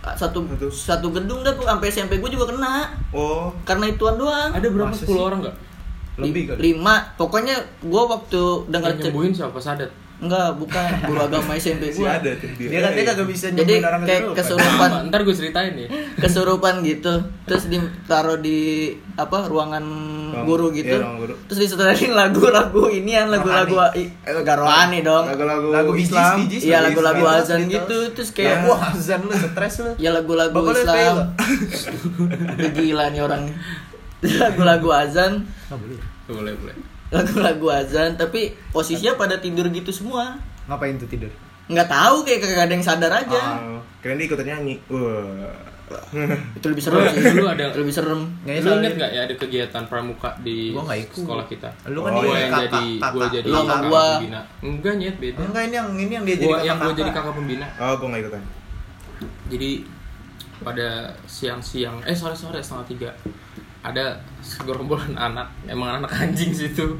[0.00, 0.66] satu Satu.
[0.72, 4.48] satu gedung dah tuh sampai SMP gue juga kena Oh, karena ituan doang.
[4.50, 4.88] Ada berapa?
[4.88, 5.20] Masa 10 sih?
[5.20, 5.56] orang nggak?
[6.18, 6.58] lebih kali.
[6.66, 6.96] Lima.
[7.14, 9.90] Pokoknya gue waktu dengar Yang cer- nyembuhin siapa sadat?
[10.20, 12.06] Enggak bukan guru agama SMP si gue.
[12.06, 12.68] ada tuh dia.
[12.68, 14.90] Dia katanya kagak bisa Jadi kayak kesurupan.
[15.08, 15.88] ntar gue ceritain nih.
[16.14, 17.12] kesurupan gitu.
[17.42, 18.60] Terus ditaruh di
[19.14, 20.92] apa ruangan Ruang- guru gitu.
[20.92, 21.34] iya, ruang guru.
[21.44, 25.24] Terus disetelin lagu-lagu ini yang lagu-lagu i- eh, gak rohani dong.
[25.26, 26.36] Lagu-lagu Lagu Islam.
[26.46, 27.98] Iya lagu-lagu azan gitu.
[28.12, 29.92] Terus Ya, kayak wah azan lu stres lu.
[29.96, 31.32] ya lagu-lagu Islam.
[32.70, 33.42] gila nih orang.
[34.20, 35.98] Lagu-lagu azan, Nggak boleh.
[36.30, 36.76] Boleh, boleh.
[37.10, 40.38] Lagu-lagu azan, tapi posisinya pada tidur gitu semua.
[40.64, 41.30] Ngapain tuh tidur?
[41.66, 43.42] Nggak tahu kayak kagak ada yang sadar aja.
[43.60, 44.78] Oh, keren dia ikutan nyanyi.
[44.86, 45.50] Wah.
[46.54, 47.18] Itu lebih serem sih.
[47.34, 48.22] Dulu ada lebih serem.
[48.42, 51.18] Nyanyi Lu inget nggak ya ada kegiatan pramuka di Gua ikut.
[51.18, 51.66] sekolah kita?
[51.86, 53.30] Lu kan Oh, gua yang kakak, jadi gua kakak.
[53.32, 54.04] jadi Lu sama kakak gua.
[54.14, 54.40] pembina.
[54.60, 55.38] Enggak nyet beda.
[55.40, 57.66] Enggak ini yang ini yang dia jadi Gua kakak yang gua jadi kakak pembina.
[57.76, 58.42] Oh, gua nggak ikutan.
[59.48, 59.70] Jadi
[60.60, 60.88] pada
[61.24, 63.10] siang-siang eh sore-sore setengah tiga
[63.80, 64.04] ada
[64.40, 66.96] segerombolan anak emang anak anjing situ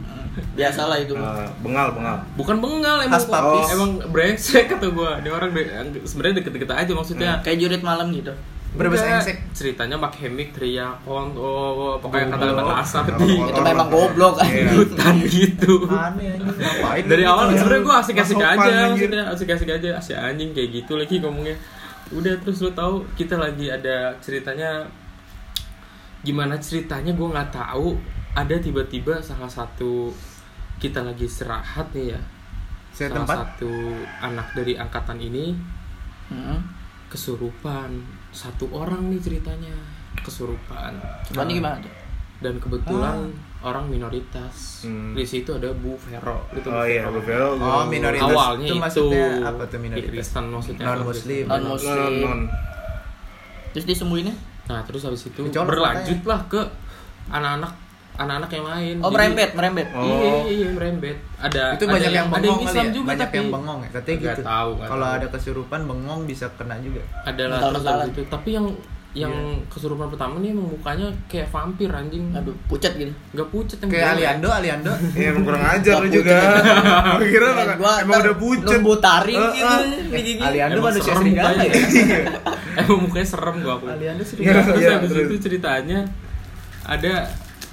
[0.54, 1.12] Biasalah itu.
[1.12, 2.16] Eh, bengal, bengal.
[2.38, 3.66] bukan bengal emang Khas papis.
[3.70, 5.66] emang brengsek kata gua dia orang de-
[6.02, 8.30] sebenarnya deket-deket aja maksudnya Kayak jurit malam gitu.
[8.70, 9.36] Enggak, engsek.
[9.50, 14.70] ceritanya pakai mic teriak pon oh, pokoknya kata-kata kasar Apa- di Itu memang goblok Iya.
[14.72, 17.02] hutan gitu Aneh anjing ngapain?
[17.04, 17.58] dari lu awal gitu?
[17.58, 21.58] sebenarnya gue asik-asik aja maksudnya asik-asik aja asik anjing kayak gitu lagi ngomongnya
[22.10, 24.86] udah terus lu tahu kita lagi ada ceritanya
[26.20, 27.96] gimana ceritanya gue nggak tahu
[28.32, 30.12] ada tiba-tiba salah satu
[30.76, 32.20] kita lagi istirahat nih ya
[32.90, 33.72] Saya salah tempat satu
[34.20, 35.56] anak dari angkatan ini
[36.28, 36.58] Heeh.
[37.08, 37.90] kesurupan
[38.30, 39.74] satu orang nih ceritanya
[40.18, 40.94] kesurupan
[41.26, 41.94] Coba nih gimana tuh?
[42.40, 43.18] dan kebetulan
[43.60, 45.12] orang minoritas Hmm.
[45.12, 47.04] di situ ada Bu Vero tahu Oh iya?
[47.04, 47.52] Bu Vero.
[47.52, 48.24] Oh, minoritas.
[48.26, 50.08] awalnya Itu itu, maksudnya apa tuh Di minoritas?
[50.10, 51.44] Kristen maksudnya Non muslim.
[51.44, 51.96] Non muslim.
[52.00, 52.40] Non, non.
[53.70, 54.32] Terus disembuhinnya?
[54.70, 56.62] Nah terus habis itu Kecolok berlanjut lah ke
[57.26, 57.72] anak-anak
[58.20, 59.86] anak-anak yang lain Oh Jadi- merembet, merembet.
[59.96, 60.04] Oh.
[60.04, 62.94] iya iya merembet ada itu ada banyak yang ada bengong Islam kali ya?
[62.94, 65.16] juga banyak tapi yang bengong ya katanya gitu tahu, kalau tahu.
[65.18, 68.66] ada kesurupan bengong bisa kena juga ada lah terus itu tapi yang
[69.12, 69.34] yang
[69.66, 73.10] kesurupan pertama nih emang mukanya kayak vampir anjing Aduh, pucat gitu.
[73.32, 74.08] nggak pucet yang kayak.
[74.14, 76.36] Aliando Aliando Iya, emang kurang ajar lu juga.
[77.18, 78.70] Gua kira gua emang udah pucet.
[78.70, 79.74] Nunggu taring Eh, gitu.
[80.14, 80.38] eh.
[80.40, 81.66] Aliando Emang manusia serem serigala mukanya.
[81.66, 82.20] ya
[82.80, 85.26] emang mukanya serem gua aku Aliando Iya, serigala terus iya, habis terus.
[85.26, 85.98] itu ceritanya
[86.82, 87.14] ada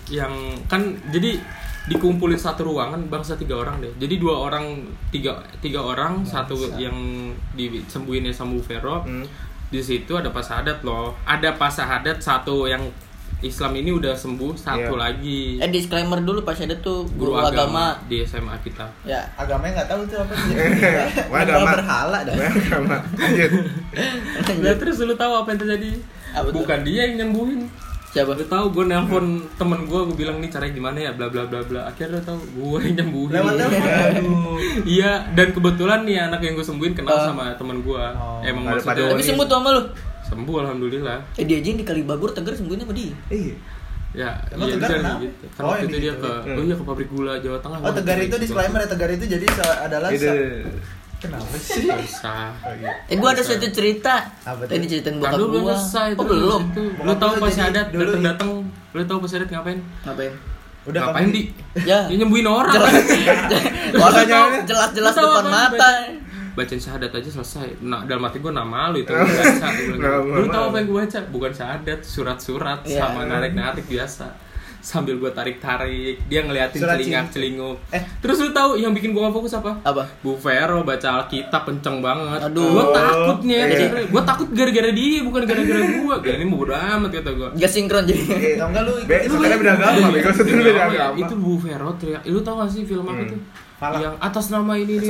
[0.08, 0.34] yang
[0.66, 1.38] kan jadi
[1.86, 6.92] dikumpulin satu ruangan bangsa tiga orang deh jadi dua orang tiga tiga orang satu yang
[7.54, 9.24] disembuhinnya sama Bu Vero Hmm.
[9.68, 12.82] Di situ ada pas sahadat loh ada pas sahadat satu yang
[13.38, 15.04] Islam ini udah sembuh satu Iya.
[15.04, 19.22] lagi Eh disclaimer dulu pas ada tuh guru agama di SMA kita Ya.
[19.36, 20.54] agamanya nggak tahu tuh apa sih
[21.30, 21.70] Wah, Agama agama.
[21.76, 22.98] berhala dah Agama.
[23.14, 23.52] Lanjut.
[24.58, 25.90] Nah, terus lu tahu apa yang terjadi
[26.32, 26.54] Apa tuh?
[26.58, 27.70] bukan dia yang nyembuhin
[28.08, 28.32] Siapa?
[28.32, 31.60] Lu tahu gue nelpon temen gue, gue bilang nih caranya gimana ya, bla bla bla
[31.62, 31.82] bla.
[31.86, 33.32] Akhirnya lu tahu gue yang nyembuhin.
[33.32, 34.58] lewat telepon
[34.96, 37.26] Iya, dan kebetulan nih anak yang gue sembuhin kenal Ah.
[37.26, 38.04] sama temen gue.
[38.14, 39.84] Oh, Emang maksudnya Tapi sembuh tuh sama lu.
[40.24, 41.18] sembuh alhamdulillah.
[41.36, 43.16] Eh dia aja yang di Kalibabur Tegar sembuhin apa dia?
[43.30, 43.56] Iya.
[44.14, 45.20] Ya, Emang iya Tegar kenapa?
[45.22, 45.44] gitu.
[45.50, 46.22] Karena Oh, waktu itu dia gitu.
[46.22, 46.58] ke, Hmm.
[46.58, 47.78] oh iya ke pabrik gula Jawa Tengah.
[47.82, 49.46] oh tegar itu disclaimer ya tegar itu jadi
[49.80, 50.10] adalah
[51.18, 52.54] kenapa sih Bisa.
[53.06, 54.22] Eh gua ada satu cerita.
[54.42, 54.72] Apa tuh?
[54.72, 55.76] Tadi ceritain bokap lu belum gua.
[55.76, 56.62] selesai Oh belum.
[57.00, 57.74] Lu tahu lu pas i-
[58.22, 58.52] dateng,
[58.92, 59.80] lu tahu pas adat ngapain?
[60.04, 60.34] Ngapain?
[60.86, 61.52] udah ngapain di?
[61.82, 62.08] Ya.
[62.08, 62.72] Dia nyembuhin orang.
[64.64, 65.52] Jelas-jelas Lu tahu depan apa?
[65.52, 65.92] mata.
[66.54, 67.70] bacain syahadat aja selesai.
[67.82, 69.68] Nah, dalam hati gue nama lu itu baca.
[69.70, 70.68] Bilang, Lu tahu lu.
[70.68, 71.20] apa yang gue baca?
[71.30, 72.98] Bukan syahadat, surat-surat Iya.
[73.00, 74.26] sama narik-narik biasa.
[74.88, 77.76] Sambil gue tarik-tarik, dia ngeliatin Surat celingak-celinguk.
[77.92, 78.00] Eh.
[78.24, 79.76] Terus lu tahu yang bikin gue gak fokus apa?
[79.84, 80.08] Apa?
[80.24, 82.40] Bu Vero baca Alkitab kenceng banget.
[82.42, 82.72] Aduh.
[82.72, 84.08] Gue takut nih, Iya.
[84.08, 86.16] gue takut gara-gara dia, bukan gara-gara gue.
[86.24, 87.50] Gak ini mau bodo amat kata gue.
[87.60, 88.24] Gak sinkron jadi.
[88.32, 91.16] Eh, Tau nggak lu sebenarnya beda agama, beda agama.
[91.20, 92.24] Itu Bu Vero teriak.
[92.24, 93.32] Lu tau gak sih film apa Hmm.
[93.36, 93.42] tuh?
[93.78, 94.02] Falak.
[94.02, 95.06] yang atas nama ini ini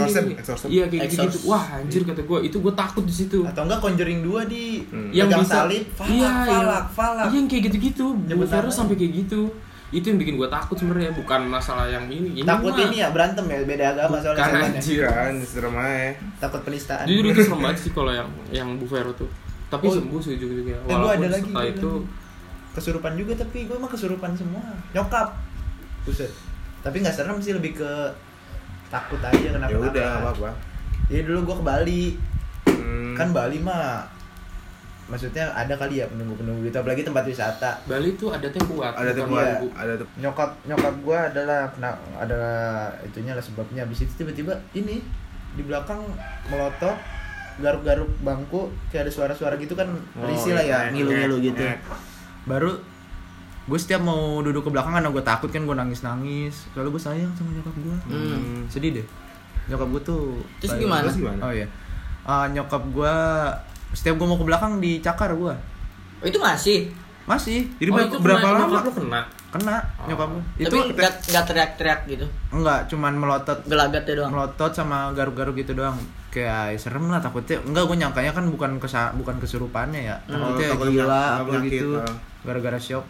[0.68, 1.24] iya kayak Exorcism.
[1.24, 4.84] gitu wah anjir kata gue itu gue takut di situ atau enggak Conjuring 2 di
[5.16, 8.48] yang pegang bisa salib falak iya, falak yang, falak iya yang kayak gitu-gitu Bu Nyebut
[8.52, 9.42] Vero sampai kayak gitu
[9.90, 12.38] itu yang bikin gue takut sebenarnya bukan masalah yang ini.
[12.38, 15.04] Ini takut mah- ini ya berantem ya beda agama soalnya Bukan, anjir.
[15.42, 16.12] serem aja.
[16.40, 17.04] Takut penistaan.
[17.04, 19.32] Jujur itu serem banget sih kalau yang yang Bu Vero tuh.
[19.68, 19.94] Tapi Oh.
[19.94, 22.74] sembuh sih ujung-ujungnya Eh, gua walaupun ada lagi, setelah itu lagi.
[22.74, 24.64] kesurupan juga tapi gue mah kesurupan semua.
[24.92, 25.28] Nyokap.
[26.04, 26.32] Buset.
[26.80, 27.92] Tapi nggak serem sih lebih ke
[28.88, 30.50] takut aja kenapa ya udah apa-apa.
[31.08, 32.04] Iya dulu gue ke Bali.
[32.68, 33.12] Hmm.
[33.14, 34.04] kan Bali mah
[35.08, 39.24] maksudnya ada kali ya penunggu-penunggu gitu apalagi tempat wisata Bali tuh adatnya kuat ada tuh
[39.24, 39.68] bukan gua lagu.
[39.74, 42.60] ada tuh nyokap nyokap gue adalah kena adalah
[43.02, 45.00] itunya lah sebabnya habis itu tiba-tiba ini
[45.54, 46.04] di belakang
[46.46, 47.00] melotot
[47.58, 50.92] garuk-garuk bangku kayak ada suara-suara gitu kan Oh, risih lah ya iya.
[50.92, 51.80] ngilu-ngilu gitu Iya.
[52.44, 52.76] baru
[53.66, 57.32] gue setiap mau duduk ke belakang karena gue takut kan gue nangis-nangis soalnya gue sayang
[57.34, 58.68] sama nyokap gue Hmm.
[58.68, 59.08] sedih deh
[59.68, 60.24] nyokap gue tuh
[60.60, 61.04] Terus gimana?
[61.06, 61.40] Terus gimana?
[61.42, 61.68] oh iya
[62.24, 63.16] Ah, nyokap gue
[63.92, 65.54] setiap gue mau ke belakang dicakar gue
[66.18, 66.90] Oh, itu masih.
[67.24, 67.70] masih.
[67.78, 68.80] Jadi Oh, itu berapa kena- lama?
[68.80, 69.22] lu kena?
[69.48, 72.26] Kena nyokap gue itu Tapi nggak nggak teriak-teriak gitu.
[72.50, 73.58] enggak cuman melotot.
[73.64, 74.32] Gelagatnya doang.
[74.32, 75.96] melotot sama garuk-garuk gitu doang.
[76.28, 77.62] Kayak serem lah takutnya.
[77.62, 80.16] Enggak gue nyangkanya kan bukan kesa bukan kesurupannya ya.
[80.22, 81.96] Takutnya Oh, takut gila apa gitu.
[81.96, 82.16] ah.
[82.42, 83.06] gara-gara shock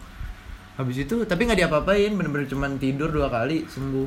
[0.74, 2.12] habis itu tapi nggak diapa-apain.
[2.12, 4.06] Bener-bener cuman tidur dua kali sembuh.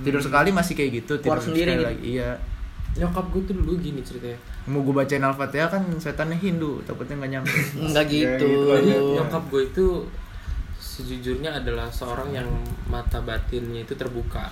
[0.00, 1.82] Tidur sekali masih kayak gitu tidur Keluar sendiri gitu?
[1.82, 2.30] lagi iya
[2.92, 4.34] nyokap gue tuh dulu gini ceritanya
[4.66, 8.26] mau gue bacain al-fatihah kan setannya Hindu takutnya nggak nyampe Enggak gitu.
[8.40, 8.96] gitu jadi aja.
[9.16, 9.86] nyokap gue itu
[10.76, 12.48] sejujurnya adalah seorang yang
[12.86, 14.50] mata batinnya itu terbuka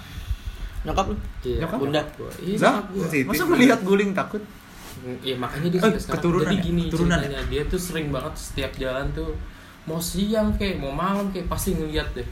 [0.79, 1.17] Nyokap lu?
[1.43, 1.79] Iya, Nyokap?
[1.83, 2.03] Bunda?
[2.39, 3.03] Iya, nyokap gue.
[3.03, 3.25] Sensitif.
[3.27, 4.43] masa melihat guling takut
[5.21, 6.63] Iya makanya dia Eh, sekarang keturunan jadi ya?
[6.63, 9.31] gini Keturunan ceritanya dia tuh sering banget setiap jalan tuh
[9.85, 12.27] mau siang kayak mau malam kayak pasti ngeliat deh.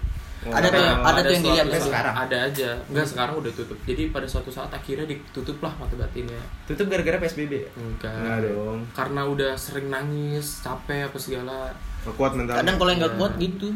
[0.48, 2.14] Ada tuh, Nah, ada tuh yang dilihat saat- sekarang?
[2.18, 2.70] Ada aja.
[2.86, 3.78] Enggak sekarang udah tutup.
[3.82, 6.38] Jadi pada suatu saat akhirnya ditutup lah mata batinnya.
[6.64, 7.70] tutup gara-gara PSBB ya?
[7.74, 8.12] Enggak.
[8.12, 8.78] Enggak dong.
[8.92, 11.58] Karena udah sering nangis, capek apa segala.
[12.02, 13.20] Nggak kuat mentalnya Kadang kalau yang nggak Iya.
[13.20, 13.68] kuat gitu.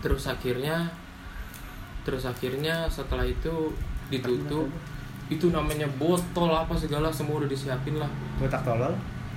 [0.00, 0.76] Terus akhirnya
[2.02, 3.70] terus akhirnya setelah itu
[4.08, 4.66] ditutup
[5.28, 8.90] itu namanya botol apa segala semua udah disiapin lah botak tolol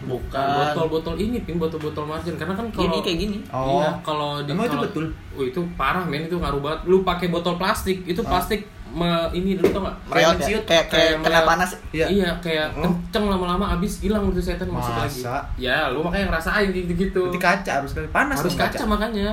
[0.05, 3.37] bukan botol-botol ini pin botol-botol margin karena kan kalau Gini kayak gini.
[3.47, 3.79] Oh.
[3.79, 5.05] iya kalau di Emang itu kalau- betul?
[5.31, 9.55] oh itu parah men itu ngaruh banget lu pakai botol plastik itu plastik me- ini
[9.55, 10.31] dulu tau nggak Reot ya?
[10.31, 11.69] menciut, Kayak kayak kena panas.
[11.91, 12.05] Iya.
[12.07, 12.87] iya kayak Oh.
[12.87, 15.43] kenceng lama-lama abis hilang itu setan masuk lagi Masa?
[15.57, 19.27] ya lu makanya ngerasain gitu-gitu berarti kaca harus kali panas harus dong kaca makanya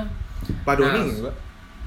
[0.61, 1.35] Pak Doni Nah, enggak?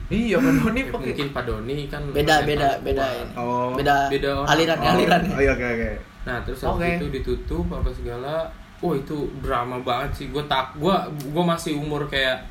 [0.09, 3.33] iya ini pakai mungkin Pak Doni kan Beda beda beda ini.
[3.35, 3.75] Oh.
[3.75, 5.23] Beda, Beda aliran Oh, aliran.
[5.29, 5.91] Oh iya oke oke.
[6.25, 6.89] Nah terus Oke.
[6.97, 8.49] itu ditutup apa segala.
[8.79, 10.27] Oh itu drama banget sih.
[10.29, 10.93] Gue tak, gue
[11.27, 12.45] gue masih umur kayak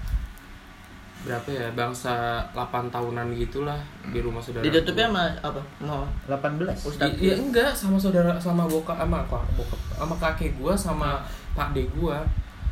[1.25, 3.81] berapa ya bangsa 8 tahunan gitulah
[4.13, 4.61] di rumah saudara.
[4.61, 5.61] Ditutupnya sama apa?
[5.81, 7.17] Mau 18 Ustadz.
[7.17, 9.25] Iya enggak sama saudara sama bokap sama
[9.57, 11.25] bokap sama kakek gue sama
[11.57, 12.17] pak de gue.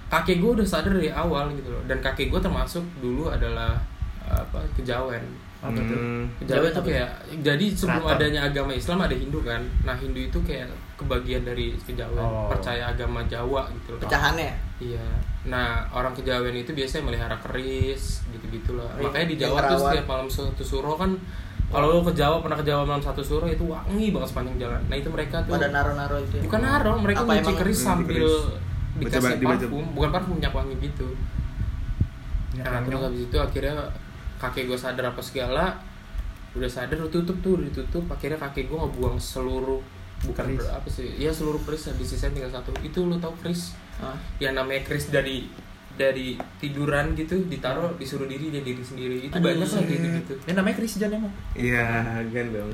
[0.06, 1.82] Kakek gue udah sadar dari awal gitu loh.
[1.90, 3.74] Dan kakek gue termasuk dulu adalah
[4.24, 5.26] apa kejawen.
[5.58, 6.28] apa tuh Hmm.
[6.38, 6.90] Kejawen tuh apa?
[6.92, 7.10] kayak
[7.42, 8.20] jadi sebelum Keraton.
[8.22, 9.64] adanya agama Islam ada Hindu kan.
[9.82, 10.70] Nah Hindu itu kayak
[11.04, 12.48] kebagian dari kejawen, Oh.
[12.48, 14.00] percaya agama Jawa gitu loh.
[14.00, 14.46] pecahannya.
[14.46, 14.56] ya?
[14.80, 15.06] Iya.
[15.46, 18.88] Nah orang kejawen itu biasanya melihara keris gitu gitulah.
[18.94, 21.12] Iya, Makanya di Jawa tuh setiap malam satu suro kan
[21.68, 24.82] kalau lo ke Jawa pernah ke Jawa malam satu suro itu wangi banget sepanjang jalan.
[24.84, 26.36] Nah itu mereka tuh Pada naro-naro itu.
[26.36, 26.44] ya?
[26.44, 28.36] bukan naro, mereka Apa nyuci keris Hmm, sambil keris.
[28.96, 31.08] dikasih Baca- parfum, bukan parfum minyak wangi gitu.
[32.52, 33.76] Minyak Nah, terus habis itu akhirnya
[34.38, 35.66] kakek gue sadar apa segala
[36.54, 39.82] udah sadar udah tutup tuh ditutup akhirnya kakek gue ngebuang seluruh
[40.26, 43.76] bukan ber- apa sih ya seluruh keris di sisa tinggal satu itu lu tahu keris
[43.98, 44.16] Hah?
[44.38, 45.48] yang namanya keris dari
[45.94, 49.46] dari tiduran gitu ditaruh disuruh diri dia diri sendiri itu Aduh.
[49.46, 51.86] banyak lah gitu gitu ini namanya Christian emang Iya
[52.26, 52.74] kan dong.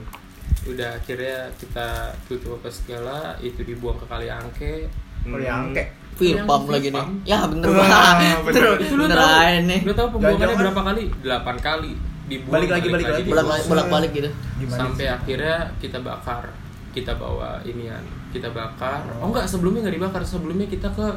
[0.65, 1.87] udah akhirnya kita
[2.25, 4.73] tutup apa segala itu dibuang ke kali angke
[5.19, 5.43] kalau Hmm.
[5.43, 5.83] yang angke
[6.15, 7.05] Filpam Yang lagi nih.
[7.25, 7.95] Ya bener banget.
[8.43, 8.43] bener.
[8.43, 9.79] Bener, itu lu bener aja nih.
[9.81, 11.91] lu tahu pembuangannya berapa kali delapan kali
[12.27, 13.21] dibuang Balik lagi, balik lagi.
[13.25, 14.29] Bolak bolak balik gitu.
[14.67, 15.09] sampai sih?
[15.09, 16.43] akhirnya kita bakar
[16.89, 21.07] kita bawa inian kita bakar oh enggak sebelumnya nggak dibakar sebelumnya kita ke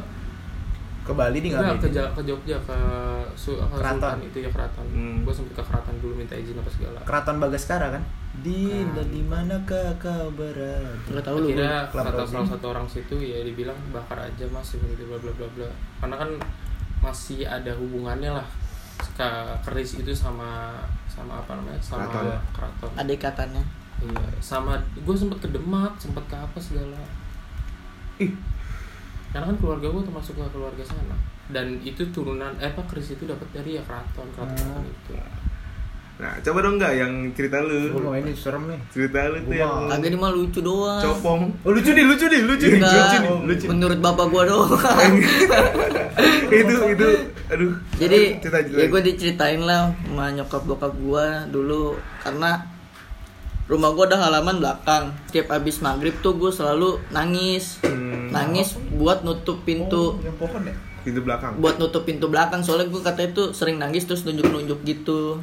[1.03, 2.77] ke Bali ke, nggak Ja- ke Jogja ke,
[3.35, 3.99] Su, ke Keraton.
[3.99, 5.15] Sultan itu ya keraton Hmm.
[5.21, 8.03] gue sempet ke keraton dulu minta izin apa segala keraton Bagaskara kan
[8.35, 9.11] di Kan.
[9.11, 11.47] di manakah kau berada Enggak tahu lu.
[11.53, 15.47] Kelab kata salah satu orang situ ya dibilang bakar aja mas gitu bla bla bla
[15.49, 16.29] bla karena kan
[16.99, 18.47] masih ada hubungannya lah
[19.11, 19.29] ke
[19.61, 20.71] keris itu sama
[21.05, 22.39] sama apa namanya sama Keraton.
[22.55, 23.63] keraton, Ada ikatannya.
[24.05, 26.99] Iya sama gue sempet ke Demak sempet ke apa segala
[28.17, 28.31] ih
[29.29, 31.15] karena kan keluarga gue termasuk ke keluarga sana
[31.47, 34.85] dan itu turunan eh apa keris itu dapat dari ya keraton keraton Hmm.
[34.85, 35.13] itu
[36.13, 37.99] Nah, coba dong nggak yang cerita Gue lu.
[37.99, 38.77] mau ini serem nih.
[38.87, 41.01] Cerita lu tuh Gua yang Kagak ini mah lucu doang.
[41.01, 41.41] copong.
[41.65, 42.77] Oh lucu nih, lucu nih, lucu nih.
[42.77, 43.65] Enggak, Lucu nih, lucu.
[43.65, 45.13] menurut bapak gua doang.
[46.53, 47.07] itu itu
[47.49, 47.71] aduh.
[47.97, 48.77] Jadi cerita cerita.
[48.77, 52.61] ya gue diceritain lah sama nyokap bokap gua dulu karena
[53.65, 55.15] rumah gua ada halaman belakang.
[55.25, 58.27] Setiap habis maghrib tuh gue selalu nangis, Hmm.
[58.29, 60.75] nangis buat nutup pintu, Oh, yang pohon ya?
[61.01, 61.51] pintu belakang.
[61.57, 62.59] buat nutup pintu belakang.
[62.59, 65.39] Soalnya gue katanya tuh sering nangis terus nunjuk-nunjuk gitu.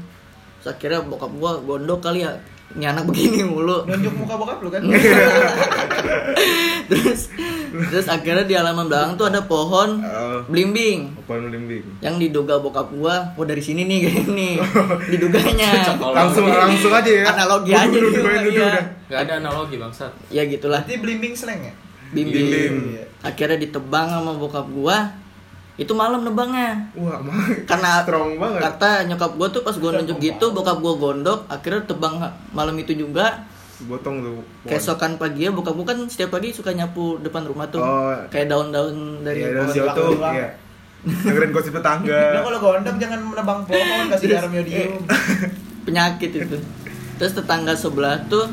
[0.59, 2.37] Terus akhirnya bokap gua gondok kali ya,
[2.70, 3.83] ini anak begini mulu.
[3.83, 4.83] Nunjuk muka bokap lu kan?
[6.87, 7.30] terus
[7.87, 11.83] terus akhirnya di halaman belakang tuh ada pohon Oh, blimbing pohon limbing.
[12.00, 14.50] yang diduga bokap gua oh dari sini nih kayak ini
[15.12, 17.24] diduganya Langsung langsung aja ya.
[17.28, 18.66] Analogi aja gitu, duduk, duduk, iya.
[18.66, 18.85] udah.
[19.06, 20.11] Gak ada analogi bangsat.
[20.28, 21.74] ya gitulah Berarti blimbing slang ya?
[22.11, 22.74] bimbing Bimbing.
[23.22, 25.14] akhirnya ditebang sama bokap gua
[25.81, 27.16] itu malam nebangnya Wah,
[27.71, 28.61] karena strong banget.
[28.62, 32.93] kata nyokap gua tuh pas gua nunjuk gitu bokap gua gondok akhirnya tebang malam itu
[32.95, 33.49] juga
[33.81, 34.45] Botong tuh.
[34.61, 34.69] pohon.
[34.69, 38.12] keesokan pagi ya bokap gua kan setiap pagi suka nyapu depan rumah tuh Oh.
[38.29, 40.49] kayak daun-daun dari Iya, pohon jauh tuh, iya.
[41.01, 42.12] Dengerin gosip tetangga.
[42.12, 45.01] Udah kalau gondok jangan menebang pohon, kasih garam yodium.
[45.81, 46.57] penyakit itu
[47.16, 48.45] terus tetangga sebelah tuh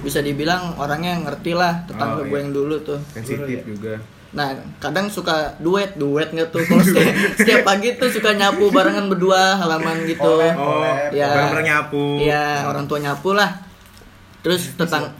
[0.00, 2.38] bisa dibilang orangnya ngerti lah tetangga Oh, gue iya.
[2.40, 3.98] yang dulu tuh Sensitif juga.
[4.34, 6.60] Nah kadang suka duet duet nggak tuh?
[6.66, 10.22] Kalau setiap, setiap pagi tuh suka nyapu barengan berdua halaman gitu.
[10.22, 10.56] Collab.
[10.58, 10.82] Oh,
[11.14, 12.04] ya bareng-bareng nyapu.
[12.20, 13.50] iya orang tua nyapu lah.
[14.42, 15.10] Terus tetang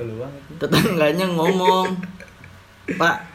[0.59, 1.99] tetangganya ngomong
[2.95, 3.27] pak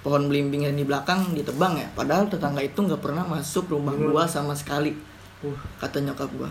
[0.00, 1.88] pohon belimbing yang di belakang ditebang ya?
[1.92, 4.96] Padahal tetangga itu nggak pernah masuk rumah gua sama sekali
[5.80, 6.50] kata nyokap gua.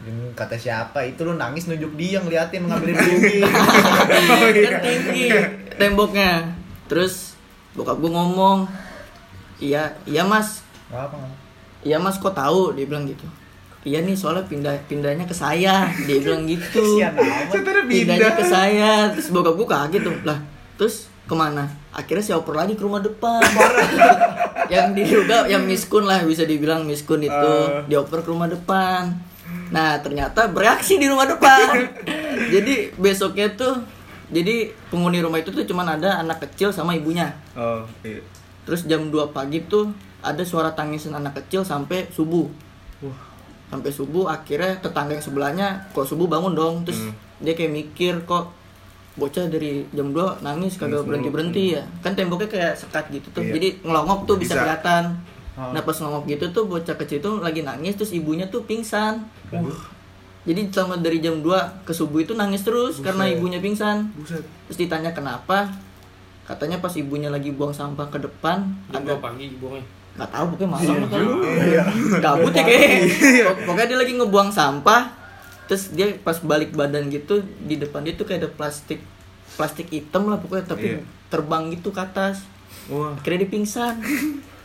[0.00, 1.04] Ini kata siapa?
[1.04, 3.44] Itu lu nangis nunjuk dia ngeliatin ngambilin blimbing.
[3.44, 5.28] kan tinggi.
[5.76, 6.56] Temboknya.
[6.88, 7.29] Terus
[7.74, 8.66] bokap gue ngomong
[9.62, 10.64] iya iya mas.
[10.90, 11.16] Apa
[11.86, 12.74] iya mas kok tahu?
[12.74, 13.24] Dia bilang gitu.
[13.80, 15.88] Iya nih soalnya pindah pindahnya ke saya.
[16.04, 17.00] Dia bilang gitu.
[17.88, 18.36] Pindahnya pindah.
[18.36, 18.90] ke saya.
[19.16, 20.16] Terus bokap gue kaget tuh.
[20.26, 20.38] Lah
[20.76, 21.70] terus ke mana?
[21.94, 23.40] Akhirnya si oper lagi ke rumah depan.
[24.68, 27.32] Yang diduga yang miskun lah bisa dibilang miskun itu.
[27.32, 27.86] Ah.
[27.88, 29.16] dioper ke rumah depan.
[29.70, 31.88] Nah ternyata bereaksi di rumah depan.
[32.54, 33.80] Jadi besoknya tuh
[34.30, 34.56] jadi
[34.88, 38.22] penghuni rumah itu tuh cuman ada anak kecil sama ibunya Oh, iya.
[38.62, 39.90] terus jam 2 pagi tuh
[40.20, 42.46] ada suara tangisan anak kecil sampai subuh
[43.00, 43.18] Wah.
[43.68, 47.14] sampai subuh akhirnya tetangga yang sebelahnya kok subuh bangun dong terus Hmm.
[47.38, 48.52] dia kayak mikir kok
[49.12, 53.42] bocah dari jam 2 nangis kagak berhenti berhenti ya kan temboknya kayak sekat gitu tuh
[53.42, 53.52] Iya.
[53.52, 54.62] jadi ngelongok tuh bisa, Bisa.
[54.62, 55.04] kelihatan
[55.52, 55.74] Oh.
[55.74, 59.82] nah pas ngelongok gitu tuh bocah kecil tuh lagi nangis terus ibunya tuh pingsan Wah,
[60.42, 61.46] jadi selama dari jam 2
[61.82, 64.08] ke subuh itu nangis terus karena ibunya pingsan.
[64.14, 64.40] Buset.
[64.64, 65.68] terus ditanya kenapa?
[66.42, 69.84] Katanya pas ibunya lagi buang sampah ke depan Jam ada pagi buangnya.
[70.10, 70.94] nggak tahu pokoknya malam.
[70.96, 71.28] lah kalau
[72.18, 72.90] gabut ya kayak.
[73.46, 75.02] Pok- pokoknya dia lagi ngebuang sampah
[75.64, 78.98] terus dia pas balik badan gitu di depan dia tuh kayak ada plastik
[79.52, 81.00] plastik hitam lah pokoknya tapi Iya.
[81.28, 82.42] terbang gitu ke atas.
[82.88, 83.14] Wah.
[83.14, 83.94] akhirnya dia pingsan.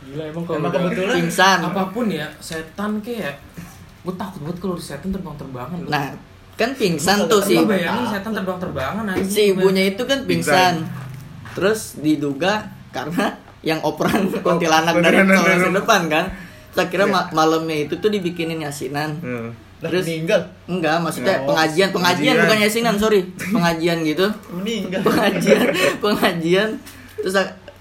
[0.03, 1.57] Gila emang kalau Emang kebetulan pingsan.
[1.61, 3.37] Apa pun ya setan kayak
[4.05, 5.89] gue takut banget kalau setan terbang-terbangan loh.
[5.89, 6.13] nah
[6.53, 10.85] kan pingsan tuh si Lu bayangin setan terbang-terbangan si ibunya itu kan pingsan
[11.51, 16.25] terus diduga karena yang operan kuntilanak dari kuntilanak kelas dari- depan kan
[16.69, 19.49] saya kira ma- malamnya itu tuh dibikinin yasinan Heeh.
[19.75, 20.39] Lah Terus- meninggal.
[20.65, 22.35] Enggak, maksudnya Oh, pengajian, pengajian pengajian.
[22.41, 23.21] bukan yasinan, sorry.
[23.53, 24.23] Pengajian gitu.
[24.49, 25.03] Meninggal.
[25.03, 25.67] Pengajian,
[25.99, 26.69] pengajian.
[27.17, 27.35] Terus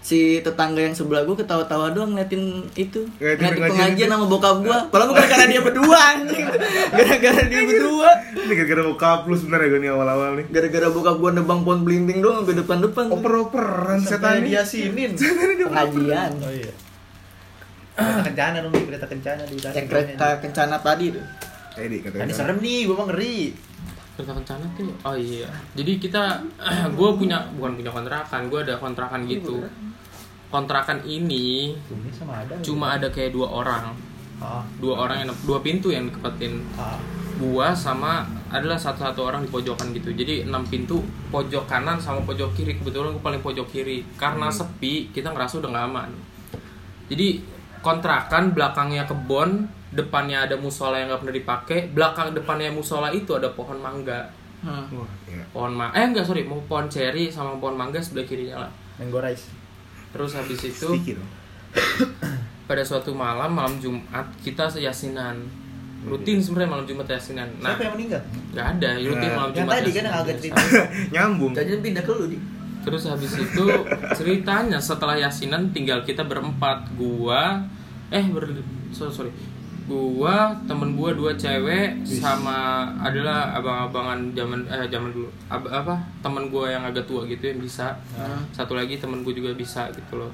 [0.05, 3.09] si tetangga yang sebelah gua ketawa-tawa doang ngeliatin itu.
[3.17, 4.79] Ngeliatin Ngeliatin pengajian sama bokap gua.
[4.93, 6.45] Padahal bukan karena dia berdua anjing.
[6.93, 8.11] Gara-gara dia berdua.
[8.37, 10.47] Ini gara-gara bokap lu sebenarnya gue nih awal-awal nih.
[10.53, 13.05] Gara-gara bokap gua nebang pohon belimbing doang sampai depan-depan.
[13.09, 13.17] tuh.
[13.17, 14.53] Oper-operan setan ini.
[14.53, 15.11] dia sinin.
[15.17, 16.31] Pengajian.
[16.37, 16.73] Oh iya.
[17.95, 21.25] Kereta kencana dong, kereta kencana di kereta kencana tadi tuh.
[21.75, 23.39] Eh, di kata Tadi serem nih, gua mah ngeri.
[24.15, 25.51] Kereta kencana tuh oh iya.
[25.75, 26.43] Jadi kita
[26.99, 29.63] gue punya bukan punya kontrakan gue ada kontrakan gitu.
[30.55, 31.75] kontrakan ini
[32.23, 32.55] ada.
[32.63, 33.91] cuma ada kayak dua orang.
[34.39, 36.63] Ah, dua orang yang dua pintu yang deketin.
[36.79, 36.95] Ah.
[37.35, 38.23] gua sama
[38.55, 40.15] adalah satu-satu orang di pojokan gitu.
[40.15, 41.03] Jadi enam pintu
[41.35, 42.79] pojok kanan sama pojok kiri.
[42.79, 44.07] Kebetulan gue paling pojok kiri.
[44.15, 46.11] Karena sepi kita ngerasa udah nggak aman.
[47.11, 47.43] Jadi
[47.83, 53.49] kontrakan belakangnya kebon depannya ada musola yang nggak pernah dipakai belakang depannya musola itu ada
[53.49, 54.27] pohon mangga
[54.59, 54.89] Hmm.
[54.91, 55.45] Wah, iya.
[55.47, 59.21] pohon ma eh enggak sorry mau pohon ceri sama pohon mangga sebelah kirinya lah Mango
[59.21, 59.53] rice.
[60.09, 60.89] terus habis itu
[62.65, 65.37] pada suatu malam malam Jumat kita yasinan
[66.03, 68.23] rutin sebenarnya malam Jumat yasinan nah Siapa yang meninggal?
[68.51, 69.37] nggak ada rutin Nah.
[69.37, 70.63] malam Yang Jumat tadi kan yasinan yang agak cerita.
[71.13, 71.53] Nyambung.
[71.53, 72.39] Jadi pindah ke lu di.
[72.81, 73.65] terus habis itu
[74.15, 77.65] ceritanya setelah yasinan tinggal kita berempat gua
[78.09, 78.49] eh ber
[78.91, 79.33] sorry, sorry
[79.85, 82.57] gua temen gua dua cewek sama
[82.99, 85.29] adalah abang-abangan zaman eh zaman dulu.
[85.47, 85.95] Ab- apa?
[86.21, 87.93] Temen gua yang agak tua gitu yang bisa.
[88.51, 90.33] Satu lagi temen gua juga bisa gitu loh.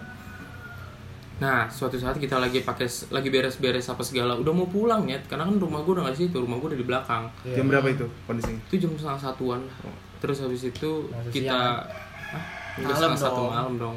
[1.38, 5.42] Nah suatu saat kita lagi pakai lagi beres-beres apa segala udah mau pulang ya karena
[5.42, 7.22] kan rumah gua udah nggak di situ rumah gua udah di belakang.
[7.42, 8.60] Jam berapa itu kondisinya?
[8.68, 9.60] itu jam setengah satuan.
[9.60, 9.96] Lah.
[10.20, 12.84] terus habis itu Masih kita siang?
[12.84, 13.50] Udah Malam setengah satu dong.
[13.50, 13.94] malam dong.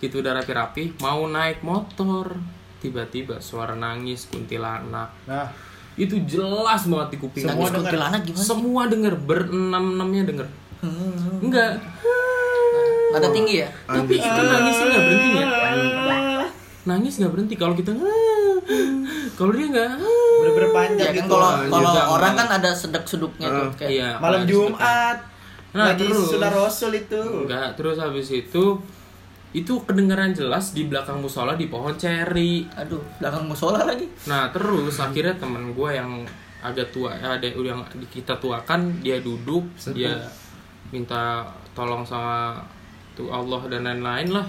[0.00, 2.34] Gitu udah rapi-rapi mau naik motor
[2.82, 5.14] tiba-tiba suara nangis kuntilanak.
[5.24, 5.46] Nah,
[5.94, 7.70] itu jelas banget di kuping Nangis.
[7.70, 7.78] gua.
[7.78, 8.42] kuntilanak gimana?
[8.42, 10.46] semua denger berenam enamnya denger.
[11.38, 11.78] Enggak.
[13.12, 13.68] Nada tinggi ya?
[13.84, 15.46] tapi itu nangisnya nggak berhenti ya
[16.82, 17.14] nangis.
[17.16, 17.54] Nggak berhenti.
[17.54, 17.90] Kalau kita
[19.32, 19.90] kalau dia nggak
[20.42, 21.30] bener-bener panjang Ya kan gitu.
[21.30, 25.16] kalau Ah, kalau orang kan ada sedek-seduknya tuh kayak iya malam nangis Jumat.
[25.72, 26.28] Nah, lagi terus.
[26.28, 27.20] sudah Rasul itu.
[27.42, 28.64] enggak terus habis itu
[29.52, 34.08] itu kedengaran jelas di belakang musola di pohon ceri aduh belakang musola lagi.
[34.24, 36.24] Nah terus akhirnya teman gue yang
[36.62, 40.14] agak tua, eh, ada yang kita tuakan dia duduk, dia
[40.94, 41.42] minta
[41.74, 42.62] tolong sama
[43.18, 44.46] tuh Allah dan lain-lain lah.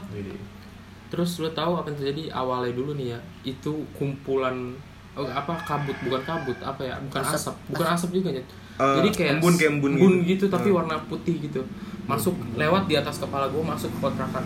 [1.09, 3.19] Terus lo tahu apa yang terjadi awalnya dulu nih ya?
[3.43, 4.77] Itu kumpulan
[5.17, 6.95] oh, apa kabut bukan kabut apa ya?
[7.09, 8.43] Bukan asap, bukan asap juga ya.
[8.81, 10.45] Eh, Jadi kayak embun, kayak embun gitu, gitu.
[10.49, 10.77] tapi Hmm.
[10.81, 11.61] warna putih gitu.
[12.09, 14.45] Masuk lewat di atas kepala gue masuk ke kontrakan.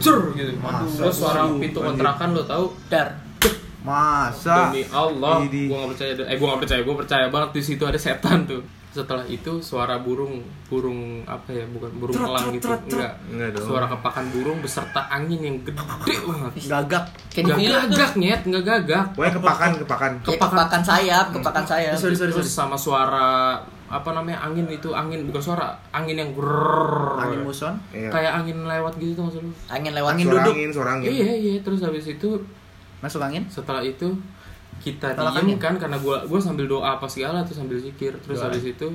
[0.00, 0.52] Cer gitu.
[0.96, 3.08] Terus suara pintu kontrakan lo tahu Dar.
[3.86, 4.74] Masa?
[4.74, 6.12] Demi Allah, gua gak percaya.
[6.26, 8.58] Eh, gua gak percaya, gua percaya banget di situ ada setan tuh.
[8.90, 11.68] Setelah itu suara burung, burung apa ya?
[11.68, 13.12] Bukan burung elang gitu, enggak.
[13.28, 13.66] Enggak dong.
[13.68, 16.64] Suara kepakan burung beserta angin yang gede banget.
[16.66, 17.04] Gagak.
[17.30, 17.90] Kayak di Gak film tuh.
[17.92, 19.04] gagak nyet, nggak gagak.
[19.14, 20.10] Pokoknya kepakan, kepakan.
[20.24, 21.94] Ya, kepakan sayap, kepakan sayap.
[22.00, 22.48] Sorry, sorry, sorry.
[22.48, 27.16] sama suara apa namanya angin itu angin bukan suara angin yang grrrr.
[27.18, 27.74] Angin muson.
[27.88, 28.10] Iya.
[28.10, 30.10] kayak angin lewat gitu tuh maksud lu Angin lewat.
[30.12, 30.54] Angin suara duduk.
[30.54, 31.08] angin, suara angin.
[31.08, 32.30] iya iya terus habis itu
[32.98, 33.46] Masuk angin?
[33.46, 34.08] setelah itu
[34.76, 35.58] kita Tolak diem angin.
[35.58, 38.48] kan karena gua gua sambil doa apa segala tuh sambil zikir terus Doa.
[38.48, 38.88] habis itu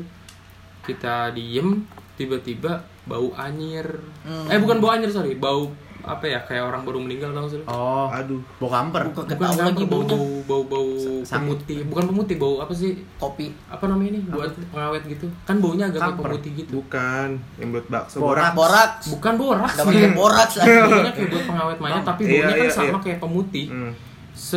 [0.81, 3.85] kita diem tiba-tiba bau anyir
[4.21, 4.45] Hmm.
[4.45, 5.69] eh bukan bau anyir sorry bau
[6.03, 7.61] apa ya kayak orang baru meninggal tau sih?
[7.63, 8.41] Oh, Aduh.
[8.57, 9.01] bau kamper.
[9.07, 10.15] Bukan bukan kamper, lagi bau baunya.
[10.15, 10.89] bau bau bau
[11.21, 13.53] pemutih bukan pemutih bau apa sih Kopi.
[13.67, 17.85] apa namanya ini buat pengawet gitu kan baunya agak kayak pemutih gitu Bukan, yang buat
[17.87, 18.51] bakso Borak.
[18.51, 18.91] borak.
[19.07, 22.71] Bukan borak Gak pakai borak baunya kayak buat pengawet mayat tapi Iya, baunya kan iya,
[22.71, 22.99] sama iya.
[23.01, 23.93] kayak pemutih Hmm.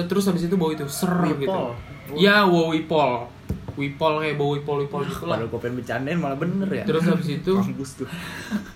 [0.06, 1.36] Terus habis itu bau itu ser Wipol.
[1.36, 1.60] gitu
[2.14, 3.26] ya wow wipol
[3.74, 6.84] wipol kayak bau wipol wipol gitu lah Padahal gue pengen bercandain malah bener ya.
[6.84, 7.52] terus habis itu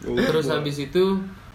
[0.05, 1.05] terus habis itu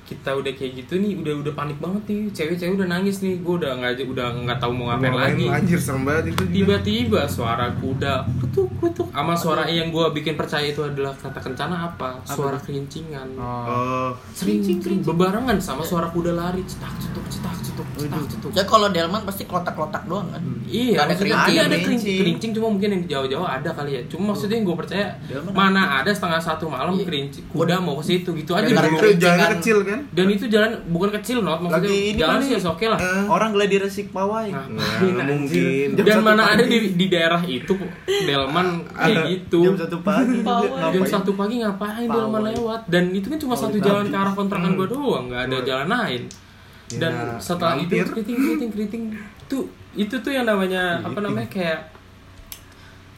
[0.04, 3.54] kita udah kayak gitu nih udah udah panik banget nih cewek-cewek udah nangis nih gue
[3.56, 6.54] udah nggak udah nggak tahu mau ngapain lagi Anjir serem banget itu juga.
[6.54, 11.76] tiba-tiba suara kuda kutuk kutuk sama suara yang gue bikin percaya itu adalah kata kencana
[11.90, 13.66] apa suara kerincingan Oh.
[13.66, 18.64] Oh, sering sering bebarengan sama suara kuda lari cetak cetuk cetak cetuk cetak cetuk Ya
[18.64, 20.44] kalau Delman pasti klotak-klotak doang kan.
[20.64, 21.50] Iya, Nggak ada maksudnya kerincing.
[21.50, 21.88] iya ada kerincing.
[21.88, 22.18] kerincing.
[22.20, 24.02] kerincing cuma mungkin yang jauh-jauh ada kali ya.
[24.06, 25.06] Cuma maksudnya yang gue percaya
[25.52, 28.70] mana ada setengah satu malam kerincing kuda mau ke situ gitu aja.
[28.70, 29.50] Kerincingan.
[29.58, 29.93] kecil kan?
[30.10, 32.98] Dan itu jalan bukan kecil not maksudnya Lagi ini jalan sih oke lah.
[32.98, 34.48] Eh, Orang gladi resik pawai.
[34.48, 35.88] Nah, Nah, mungkin.
[35.94, 37.74] Jam Dan mana ada di, di daerah itu
[38.06, 39.60] Delman kayak gitu.
[39.66, 40.40] Jam satu pagi.
[40.40, 41.06] Jam Ngapain?
[41.06, 42.16] satu pagi ngapain Pawai.
[42.16, 45.58] Delman lewat dan itu kan cuma satu jalan ke arah kontrakan gue doang nggak ada
[45.62, 46.22] jalan lain
[46.94, 49.04] dan Ya, setelah itu keriting keriting keriting
[49.46, 51.90] tuh itu tuh yang namanya apa namanya kayak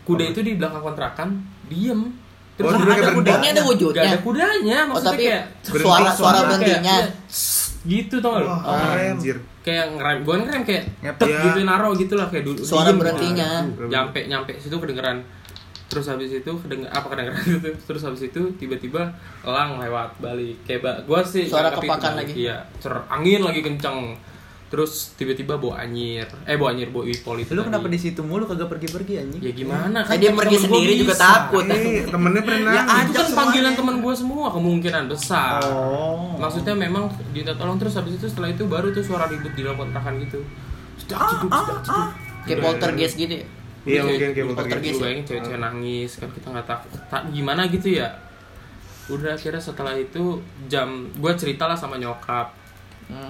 [0.03, 1.29] kuda itu di belakang kontrakan
[1.65, 2.13] diem
[2.55, 4.03] terus kayak ada kudanya ada Gak wujudnya.
[4.05, 6.95] ada kudanya Oh maksudnya tapi kayak suara suara suara berhentinya.
[7.27, 8.47] "Sss," gitu tau lu?
[8.49, 9.13] Keren.
[9.13, 9.37] Anjir.
[9.61, 11.19] kayak ngerem bukan ngerem kayak Ngepet.
[11.19, 11.41] tek Ya.
[11.43, 13.49] gitu naro gitu lah kayak dulu Suara berhentinya.
[13.83, 15.25] nyampe nyampe situ kedengeran
[15.85, 19.09] terus habis itu kedenger apa kedengeran gitu terus habis itu tiba-tiba
[19.41, 22.33] elang lewat balik kayak gua sih Suara kepakan lagi.
[22.39, 24.13] iya cer angin lagi kenceng
[24.65, 27.69] terus tiba-tiba bau anyir eh bau anyir bau ipol itu Lu tadi.
[27.69, 29.39] kenapa di situ mulu kagak pergi-pergi anjing?
[29.39, 31.21] ya gimana Nah, dia temen pergi sendiri juga bisa.
[31.23, 31.63] takut.
[31.67, 36.33] Eh, temennya pernah Ya, itu kan panggilan teman gue semua kemungkinan besar Oh.
[36.35, 39.77] maksudnya memang diminta tolong terus habis itu setelah itu baru tuh suara ribut di dalam
[39.77, 40.41] kontrakan gitu
[40.97, 42.09] cedak ceduk cedak ceduk
[42.43, 43.45] Kayak poltergeist gitu ya.
[43.85, 45.09] Iya, mungkin kayak poltergeist ya?
[45.21, 48.09] cewek-cewek nangis kan kita nggak takut tak gimana gitu ya
[49.07, 52.49] udah akhirnya setelah itu jam gue cerita lah sama nyokap
[53.05, 53.29] Hmm.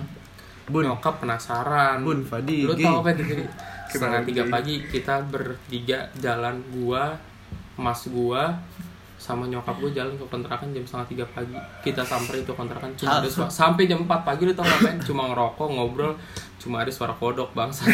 [0.66, 0.84] Bun.
[0.86, 2.02] nyokap penasaran.
[2.02, 3.46] Bun, Fadi, lu tau apa terjadi?
[3.90, 7.16] Setengah tiga pagi kita bertiga jalan gua
[7.76, 8.60] mas gua
[9.26, 13.18] sama nyokap gue jalan ke kontrakan jam setengah tiga pagi kita samperin itu kontrakan cuma
[13.18, 16.14] ada suara sampai jam 4 pagi lu tau ngapain cuma ngerokok ngobrol
[16.56, 17.90] cuma ada suara kodok bangsa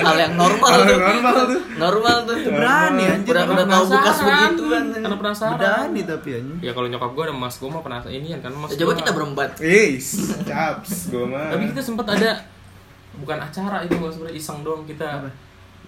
[0.00, 0.98] Hal yang normal tuh.
[0.98, 1.60] Normal tuh.
[1.76, 2.36] Normal tuh.
[2.48, 3.30] Berani anjir.
[3.30, 4.84] Udah udah tahu bekas begitu kan.
[4.92, 6.58] karena penasaran Berani tapi anjing.
[6.60, 9.10] ya kalau nyokap gue ada mas gue mah penasaran ini kan mas coba gua- kita
[9.12, 9.50] berempat.
[9.60, 10.06] Is,
[10.44, 11.48] caps, gua mah.
[11.50, 12.30] tapi kita sempat ada
[13.14, 15.06] bukan acara itu gua sebenarnya iseng doang kita?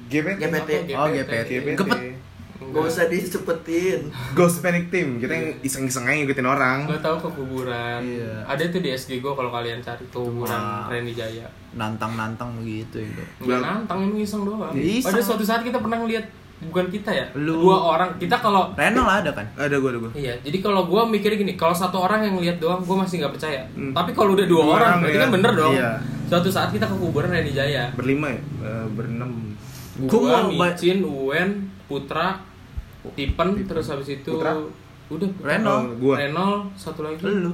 [0.04, 0.38] GPT.
[0.40, 0.70] GPT.
[0.92, 1.50] Oh, GPT.
[1.56, 1.90] GPT.
[2.70, 4.08] Gak usah disepetin.
[4.32, 5.18] Ghost Panic Team.
[5.18, 6.78] Kita yang iseng-iseng aja ngikutin orang.
[6.86, 8.00] Lo tau ke kuburan.
[8.00, 8.46] Iya.
[8.46, 10.60] Ada tuh di SG gue kalau kalian cari kuburan.
[10.86, 11.44] Reni Jaya.
[11.72, 13.22] Nantang-nantang begitu itu.
[13.40, 14.70] Enggak nantang emang iseng doang.
[14.70, 15.10] Ya, iseng.
[15.10, 16.24] Pada suatu saat kita pernah ngeliat
[16.64, 17.60] bukan kita ya, Lu.
[17.60, 18.16] dua orang.
[18.16, 19.44] Kita kalau Renal ada kan?
[19.52, 20.10] Ada gua, ada gua.
[20.14, 23.34] Iya, jadi kalau gue mikirnya gini, kalau satu orang yang lihat doang, gue masih nggak
[23.36, 23.60] percaya.
[23.74, 23.92] Hmm.
[23.92, 25.20] Tapi kalau udah dua, Dua orang, orang, berarti ya.
[25.20, 25.74] kan bener dong.
[25.74, 25.90] Iya.
[26.24, 27.92] Suatu saat kita ke kuburan Reni Jaya.
[27.92, 28.40] Berlima ya?
[28.64, 29.30] Eh, berenam.
[29.94, 31.50] Ba- Micin, Uwen,
[31.84, 32.40] Putra,
[33.12, 34.56] Tipen, terus habis itu Putra?
[35.12, 35.76] udah Renol.
[35.76, 36.14] Oh, gua.
[36.16, 37.20] Renol, satu lagi.
[37.20, 37.52] Lu.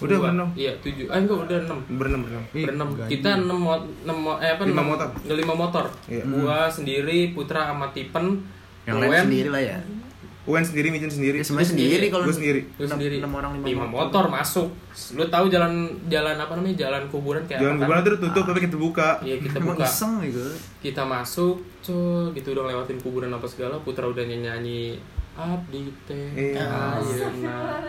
[0.00, 0.48] Udah berenam.
[0.56, 1.12] Iya, tujuh.
[1.12, 1.78] Ah enggak, udah enam.
[2.00, 2.44] Berenam, berenam.
[2.54, 2.88] Berenam.
[3.04, 3.58] Kita enam
[4.06, 4.62] enam eh apa?
[4.64, 5.08] Lima enam- motor.
[5.28, 5.84] Lima motor.
[6.08, 6.24] Iya.
[6.24, 8.40] Gua sendiri, Putra sama Tipen,
[8.88, 9.78] Yang lain sendiri lah ya.
[10.42, 11.36] Uen sendiri, Micin sendiri.
[11.36, 12.60] Ya, semuanya sendiri kalau Gua sendiri.
[12.72, 13.16] Lu enam- sendiri.
[13.20, 14.24] enam orang, lima motor.
[14.24, 14.68] motor masuk.
[15.12, 15.72] Lu tahu jalan
[16.06, 16.76] jalan apa namanya?
[16.80, 17.82] Jalan kuburan kayak Jangan apa?
[17.82, 18.06] kuburan kan?
[18.06, 19.08] tuh tutup tapi kita buka.
[19.20, 19.84] Iya, kita Emang buka.
[19.84, 20.40] iseng gitu.
[20.80, 23.76] Kita masuk, cuy, gitu udah lewatin kuburan apa segala.
[23.78, 24.96] Putra udah nyanyi
[25.32, 26.66] Abdi teh Iya.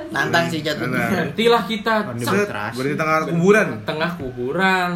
[0.09, 0.59] Nantang sih.
[0.61, 1.09] Nah.
[1.09, 3.67] Nantilah kita berarti tengah kuburan.
[3.81, 4.91] tengah kuburan,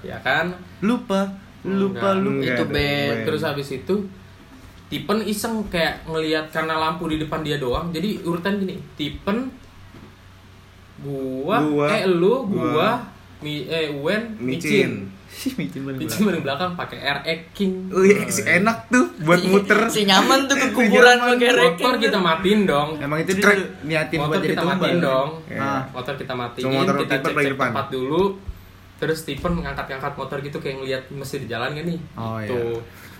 [0.00, 0.52] ya kan?
[0.80, 1.24] Lupa,
[1.64, 2.44] lupa, lupa.
[2.44, 3.18] Itu band.
[3.24, 3.94] Terus habis itu
[4.88, 7.92] Tipen iseng kayak ngelihat karena lampu di depan dia doang.
[7.92, 9.52] Jadi urutan gini, Tipen
[10.98, 12.90] gua, Gua, eh lu, gua, gua,
[13.44, 15.06] mi, eh Wen, Micin.
[15.06, 15.16] Micin.
[15.60, 17.92] Micin paling Micin belakang pakai RX King.
[17.92, 19.86] Wih, si enak tuh buat muter.
[19.92, 21.72] Si nyaman tuh ke kuburan pakai rek.
[21.78, 22.88] Motor kita matiin dong.
[22.98, 23.58] Emang itu dia Cekrek.
[23.84, 25.28] niatin buat Motor jadi kita matiin dong.
[25.46, 25.60] Iya.
[25.60, 25.82] Ah.
[25.92, 27.68] Motor kita matiin, Cuma motor kita cek paling cek depan.
[27.70, 28.22] tempat dulu.
[28.98, 32.00] Terus Stephen ngangkat-ngangkat motor gitu kayak ngeliat mesti di jalan kan nih.
[32.18, 32.50] Oh, iya.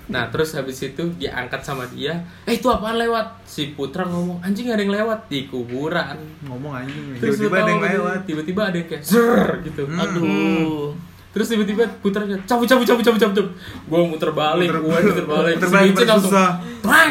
[0.08, 3.44] Nah terus habis itu dia angkat sama dia Eh itu apaan lewat?
[3.44, 6.16] Si Putra ngomong anjing ada yang lewat di kuburan
[6.48, 7.20] Ngomong anjing.
[7.20, 8.18] Tiba-tiba ada yang lewat.
[8.24, 10.96] Tiba-tiba ada yang kayak Zer gitu Aduh.
[11.38, 13.46] Terus tiba-tiba Putra kayak cabut cabut cabut cabut cabut
[13.86, 16.50] Gue muter balik, gue muter balik muter Si balik, paling langsung susah.
[16.82, 17.10] Prang,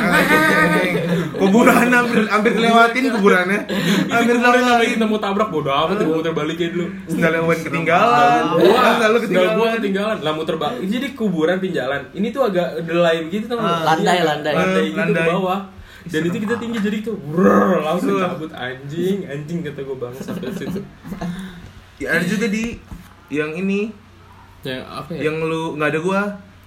[1.34, 3.60] kuburan hampir hampir lewatin kuburannya.
[4.10, 4.90] Hampir kemarin lewatin.
[4.96, 8.44] kita mau tabrak bodo amat gue muter balikin dulu Sendal Uen ketinggalan.
[8.52, 9.76] Gua, Sendal lu sendal gua ketinggalan.
[9.78, 13.64] ketinggalan lah muter balik jadi kuburan pinjalan ini tuh agak delay begitu nggak?
[13.64, 14.54] Ah, landai, landai.
[14.54, 15.24] landai gitu Landai.
[15.24, 15.60] ke bawah
[16.04, 20.52] dan itu kita tinggi jadi tuh brrr, langsung cabut anjing anjing kata gue banget sampai
[20.54, 20.80] situ
[21.98, 22.78] Ya, ada juga di
[23.28, 23.90] yang ini
[24.70, 26.20] yang apa ya yang lu nggak ada gua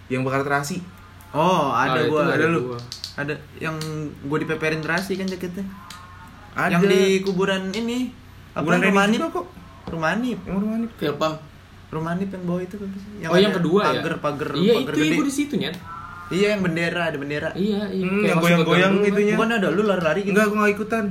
[0.07, 0.83] yang bakar terasi.
[1.31, 2.23] Oh, Ah, ada itu gua.
[2.25, 2.61] Ada ada lu.
[2.67, 2.79] gua.
[3.15, 3.77] Ada yang
[4.25, 5.63] gua dipeperin terasi kan jaketnya.
[6.53, 8.11] Ada Yang di kuburan ini.
[8.51, 9.47] Apa Kuburan juga kok.
[9.87, 10.39] Rumanip.
[10.43, 10.77] Yang rumah.
[10.97, 11.35] Filpam.
[11.89, 13.03] Rumanip yang bawah itu kan sih?
[13.25, 15.17] oh yang kedua ya pagar, Pagar, iya pagar itu gede.
[15.17, 15.75] gue di situ nyet
[16.31, 17.51] Iya yang bendera, ada bendera.
[17.59, 19.35] iya iya Hmm, yang goyang-goyang itunya.
[19.35, 20.31] Bukan ada lu lari-lari gitu.
[20.31, 21.05] Enggak, gua nggak ikutan.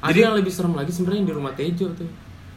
[0.00, 2.06] ada yang lebih serem lagi sebenarnya yang di rumah Tejo tuh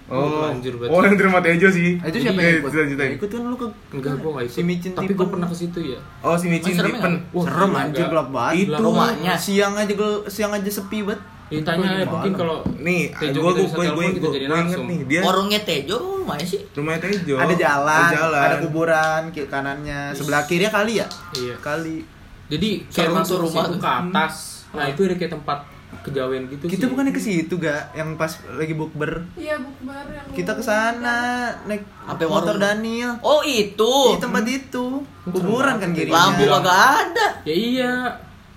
[0.07, 1.99] Oh, anjir berarti oh yang terima Tejo sih.
[1.99, 2.71] Ah, itu siapa Eh, yang ikut?
[2.71, 2.99] ceritain.
[3.05, 5.55] Yang ikut kan lu ke enggak gue gak ikut Si Micin tapi gue pernah ke
[5.57, 7.11] situ ya Oh si Micin Oh, serem Tipen.
[7.11, 7.19] ya?
[7.29, 8.09] Wah, serem anjir enggak.
[8.09, 8.55] gelap banget.
[8.57, 9.33] Itu rumahnya.
[9.37, 11.19] Siang aja gel, siang aja sepi banget.
[11.47, 12.07] Ditanya Gimana?
[12.09, 14.03] mungkin kalau Nih, Tejo gua gua gua gua gua gua
[14.35, 14.83] inget langsung.
[14.85, 16.59] nih dia Warungnya Tejo mana sih?
[16.69, 17.35] rumahnya Tejo.
[17.35, 18.41] Ada jalan, Ada jalan.
[18.41, 19.99] ada kuburan kiri kanannya.
[20.11, 21.07] Sebelah kirinya kali ya?
[21.33, 21.55] Iya.
[21.57, 22.03] Kali.
[22.47, 24.35] Jadi Kayak masuk rumah ke atas.
[24.69, 25.59] Nah itu ada kayak tempat
[26.07, 26.89] kejawen gitu Kita sih.
[26.89, 27.91] bukannya ke situ ga?
[27.91, 29.11] Yang pas lagi bukber.
[29.33, 31.17] Iya bukber yang Kita ke sana
[31.63, 32.63] naik Sampai motor warung.
[32.63, 33.11] Daniel.
[33.19, 33.93] Oh itu.
[34.09, 34.85] Di tempat itu.
[35.23, 36.07] Kuburan kan kiri.
[36.07, 37.27] Lampu kagak ada.
[37.43, 37.93] Ya iya.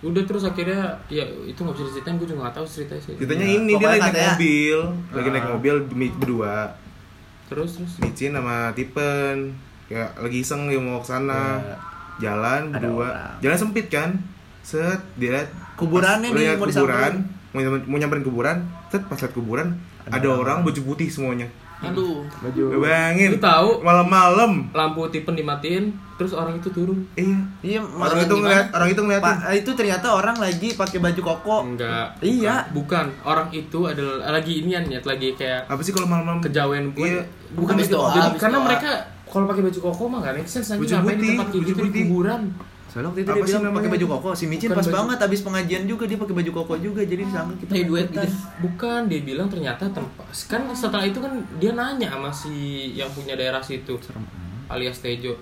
[0.00, 3.14] Udah terus akhirnya ya itu nggak bisa diceritain gue juga nggak tahu ceritanya sih.
[3.14, 4.78] Ceritanya Iya, ini dia pokoknya lagi naik mobil,
[5.10, 5.50] lagi naik Ah.
[5.52, 5.74] mobil
[6.14, 6.56] berdua.
[7.46, 7.92] Terus terus.
[7.98, 9.36] Micin sama Tipen.
[9.86, 11.58] Ya lagi iseng dia mau ke sana.
[11.58, 11.76] Iya.
[12.22, 13.08] Jalan berdua.
[13.38, 14.16] Jalan sempit kan?
[14.60, 18.56] Set, dia lihat Kuburannya nih, mau kuburan, mau nyamperin, mau nyamperin kuburan,
[18.88, 19.68] set pas lihat kuburan
[20.02, 21.46] ada, Ada orang baju putih semuanya.
[21.80, 22.28] Aduh.
[22.38, 22.76] Baju.
[22.76, 23.32] Bayangin.
[23.32, 24.68] Lu tahu malam-malam.
[24.70, 27.00] lampu tipen dimatiin, terus orang itu turun.
[27.16, 27.40] Iya.
[27.64, 29.24] Iya, Orang itu ngeliat, orang itu ngeliatin.
[29.24, 31.56] Pak, itu ternyata orang lagi pakai baju koko.
[31.66, 32.20] Enggak.
[32.20, 32.68] Iya.
[32.70, 33.06] Bukan.
[33.22, 36.44] Orang itu adalah lagi inian ya, lagi kayak Apa sih kalau malam-malam?
[36.44, 37.22] kejawen bukan Iya.
[37.50, 37.96] bukan itu.
[38.36, 38.66] karena doa.
[38.68, 38.90] mereka
[39.24, 41.90] kalau pakai baju koko mah gak make sense Baju ngapain di tempat kayak gitu di
[42.04, 42.40] kuburan.
[42.90, 44.28] Soalnya waktu itu Apa dia sih bilang pakai baju koko.
[44.34, 47.00] Si Micin pas baju- banget habis pengajian juga dia pakai baju koko juga.
[47.00, 48.28] Jadi disangka kita Kayak duet gitu.
[48.60, 52.52] Bukan, dia bilang ternyata tempat kan setelah itu kan dia nanya sama si
[52.92, 53.94] yang punya daerah situ
[54.66, 55.38] alias Tejo.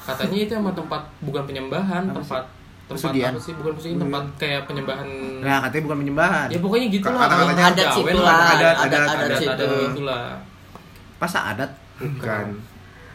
[0.00, 2.42] Katanya itu emang tempat bukan penyembahan, Apa tempat
[2.86, 3.32] tempat Pesugihan?
[3.32, 3.52] apa sih?
[3.54, 5.06] Bukan pesugihan, tempat kayak penyembahan.
[5.40, 6.46] Nah, katanya bukan penyembahan.
[6.48, 7.20] Ya pokoknya gitu lah.
[7.22, 9.50] Kata-katanya Adat situ lah, adat, Adat adat, adat Adat situ.
[9.52, 10.24] adat itulah.
[11.16, 11.70] Pas adat.
[11.96, 12.44] Bukan.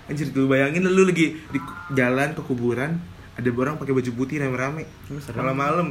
[0.05, 1.59] Anjir tuh bayangin lu lagi di
[1.91, 3.01] jalan ke kuburan,
[3.35, 4.83] ada orang pakai baju putih rame-rame.
[5.19, 5.43] Serem.
[5.43, 5.87] Malam-malam.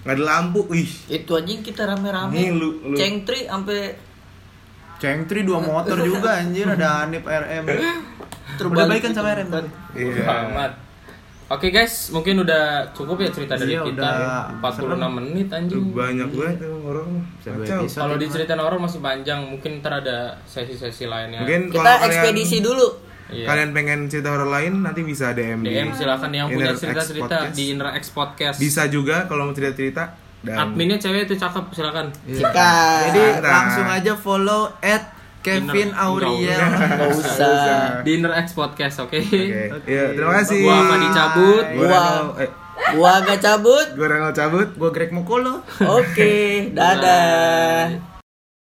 [0.00, 0.60] Nggak ada lampu.
[0.66, 0.88] Wih.
[1.06, 2.32] Itu aja yang kita rame-rame.
[2.32, 2.96] Nih, lu- lu.
[2.96, 3.94] Cengtri sampai
[4.96, 7.64] Cengtri dua motor juga anjir ada Anip RM.
[8.50, 9.16] terbalik baikan gitu.
[9.16, 9.48] sama RM.
[9.48, 9.66] Bukan.
[9.94, 10.24] Iya.
[10.46, 10.72] Amat.
[11.50, 13.98] Oke guys, mungkin udah cukup ya cerita dari Iya, kita.
[13.98, 14.14] udah
[14.62, 15.82] 46 menit anjing.
[15.90, 17.10] banyak banget orang.
[17.90, 21.42] Kalau diceritain orang masih panjang, mungkin ntar ada sesi-sesi lainnya.
[21.42, 23.09] mungkin Kita ekspedisi dulu.
[23.32, 23.46] Iya.
[23.46, 27.54] kalian pengen cerita horor lain nanti bisa DM di DM silakan yang punya cerita-cerita Podcast.
[27.54, 28.56] di Inner X Podcast.
[28.56, 30.04] bisa juga kalau mau cerita cerita
[30.40, 32.08] dan Adminnya cewek itu cakep, silakan.
[32.24, 32.70] Jika
[33.06, 33.52] Jadi Santai.
[33.52, 36.60] langsung aja follow at Kevin Inner- Auriel.
[36.60, 38.00] nggak usah.
[38.00, 39.20] Di Inner X Podcast, oke?
[39.20, 39.84] Oke.
[39.86, 40.60] Ya, terima kasih.
[40.60, 41.64] Gua apa dicabut?
[41.70, 42.50] Gua Gua- Renal, eh,
[42.90, 43.86] Gua agak cabut.
[43.92, 44.68] gua Renal cabut.
[44.72, 45.60] Gue Greg Mukolo.
[45.78, 46.32] Oke,
[46.72, 48.09] dadah.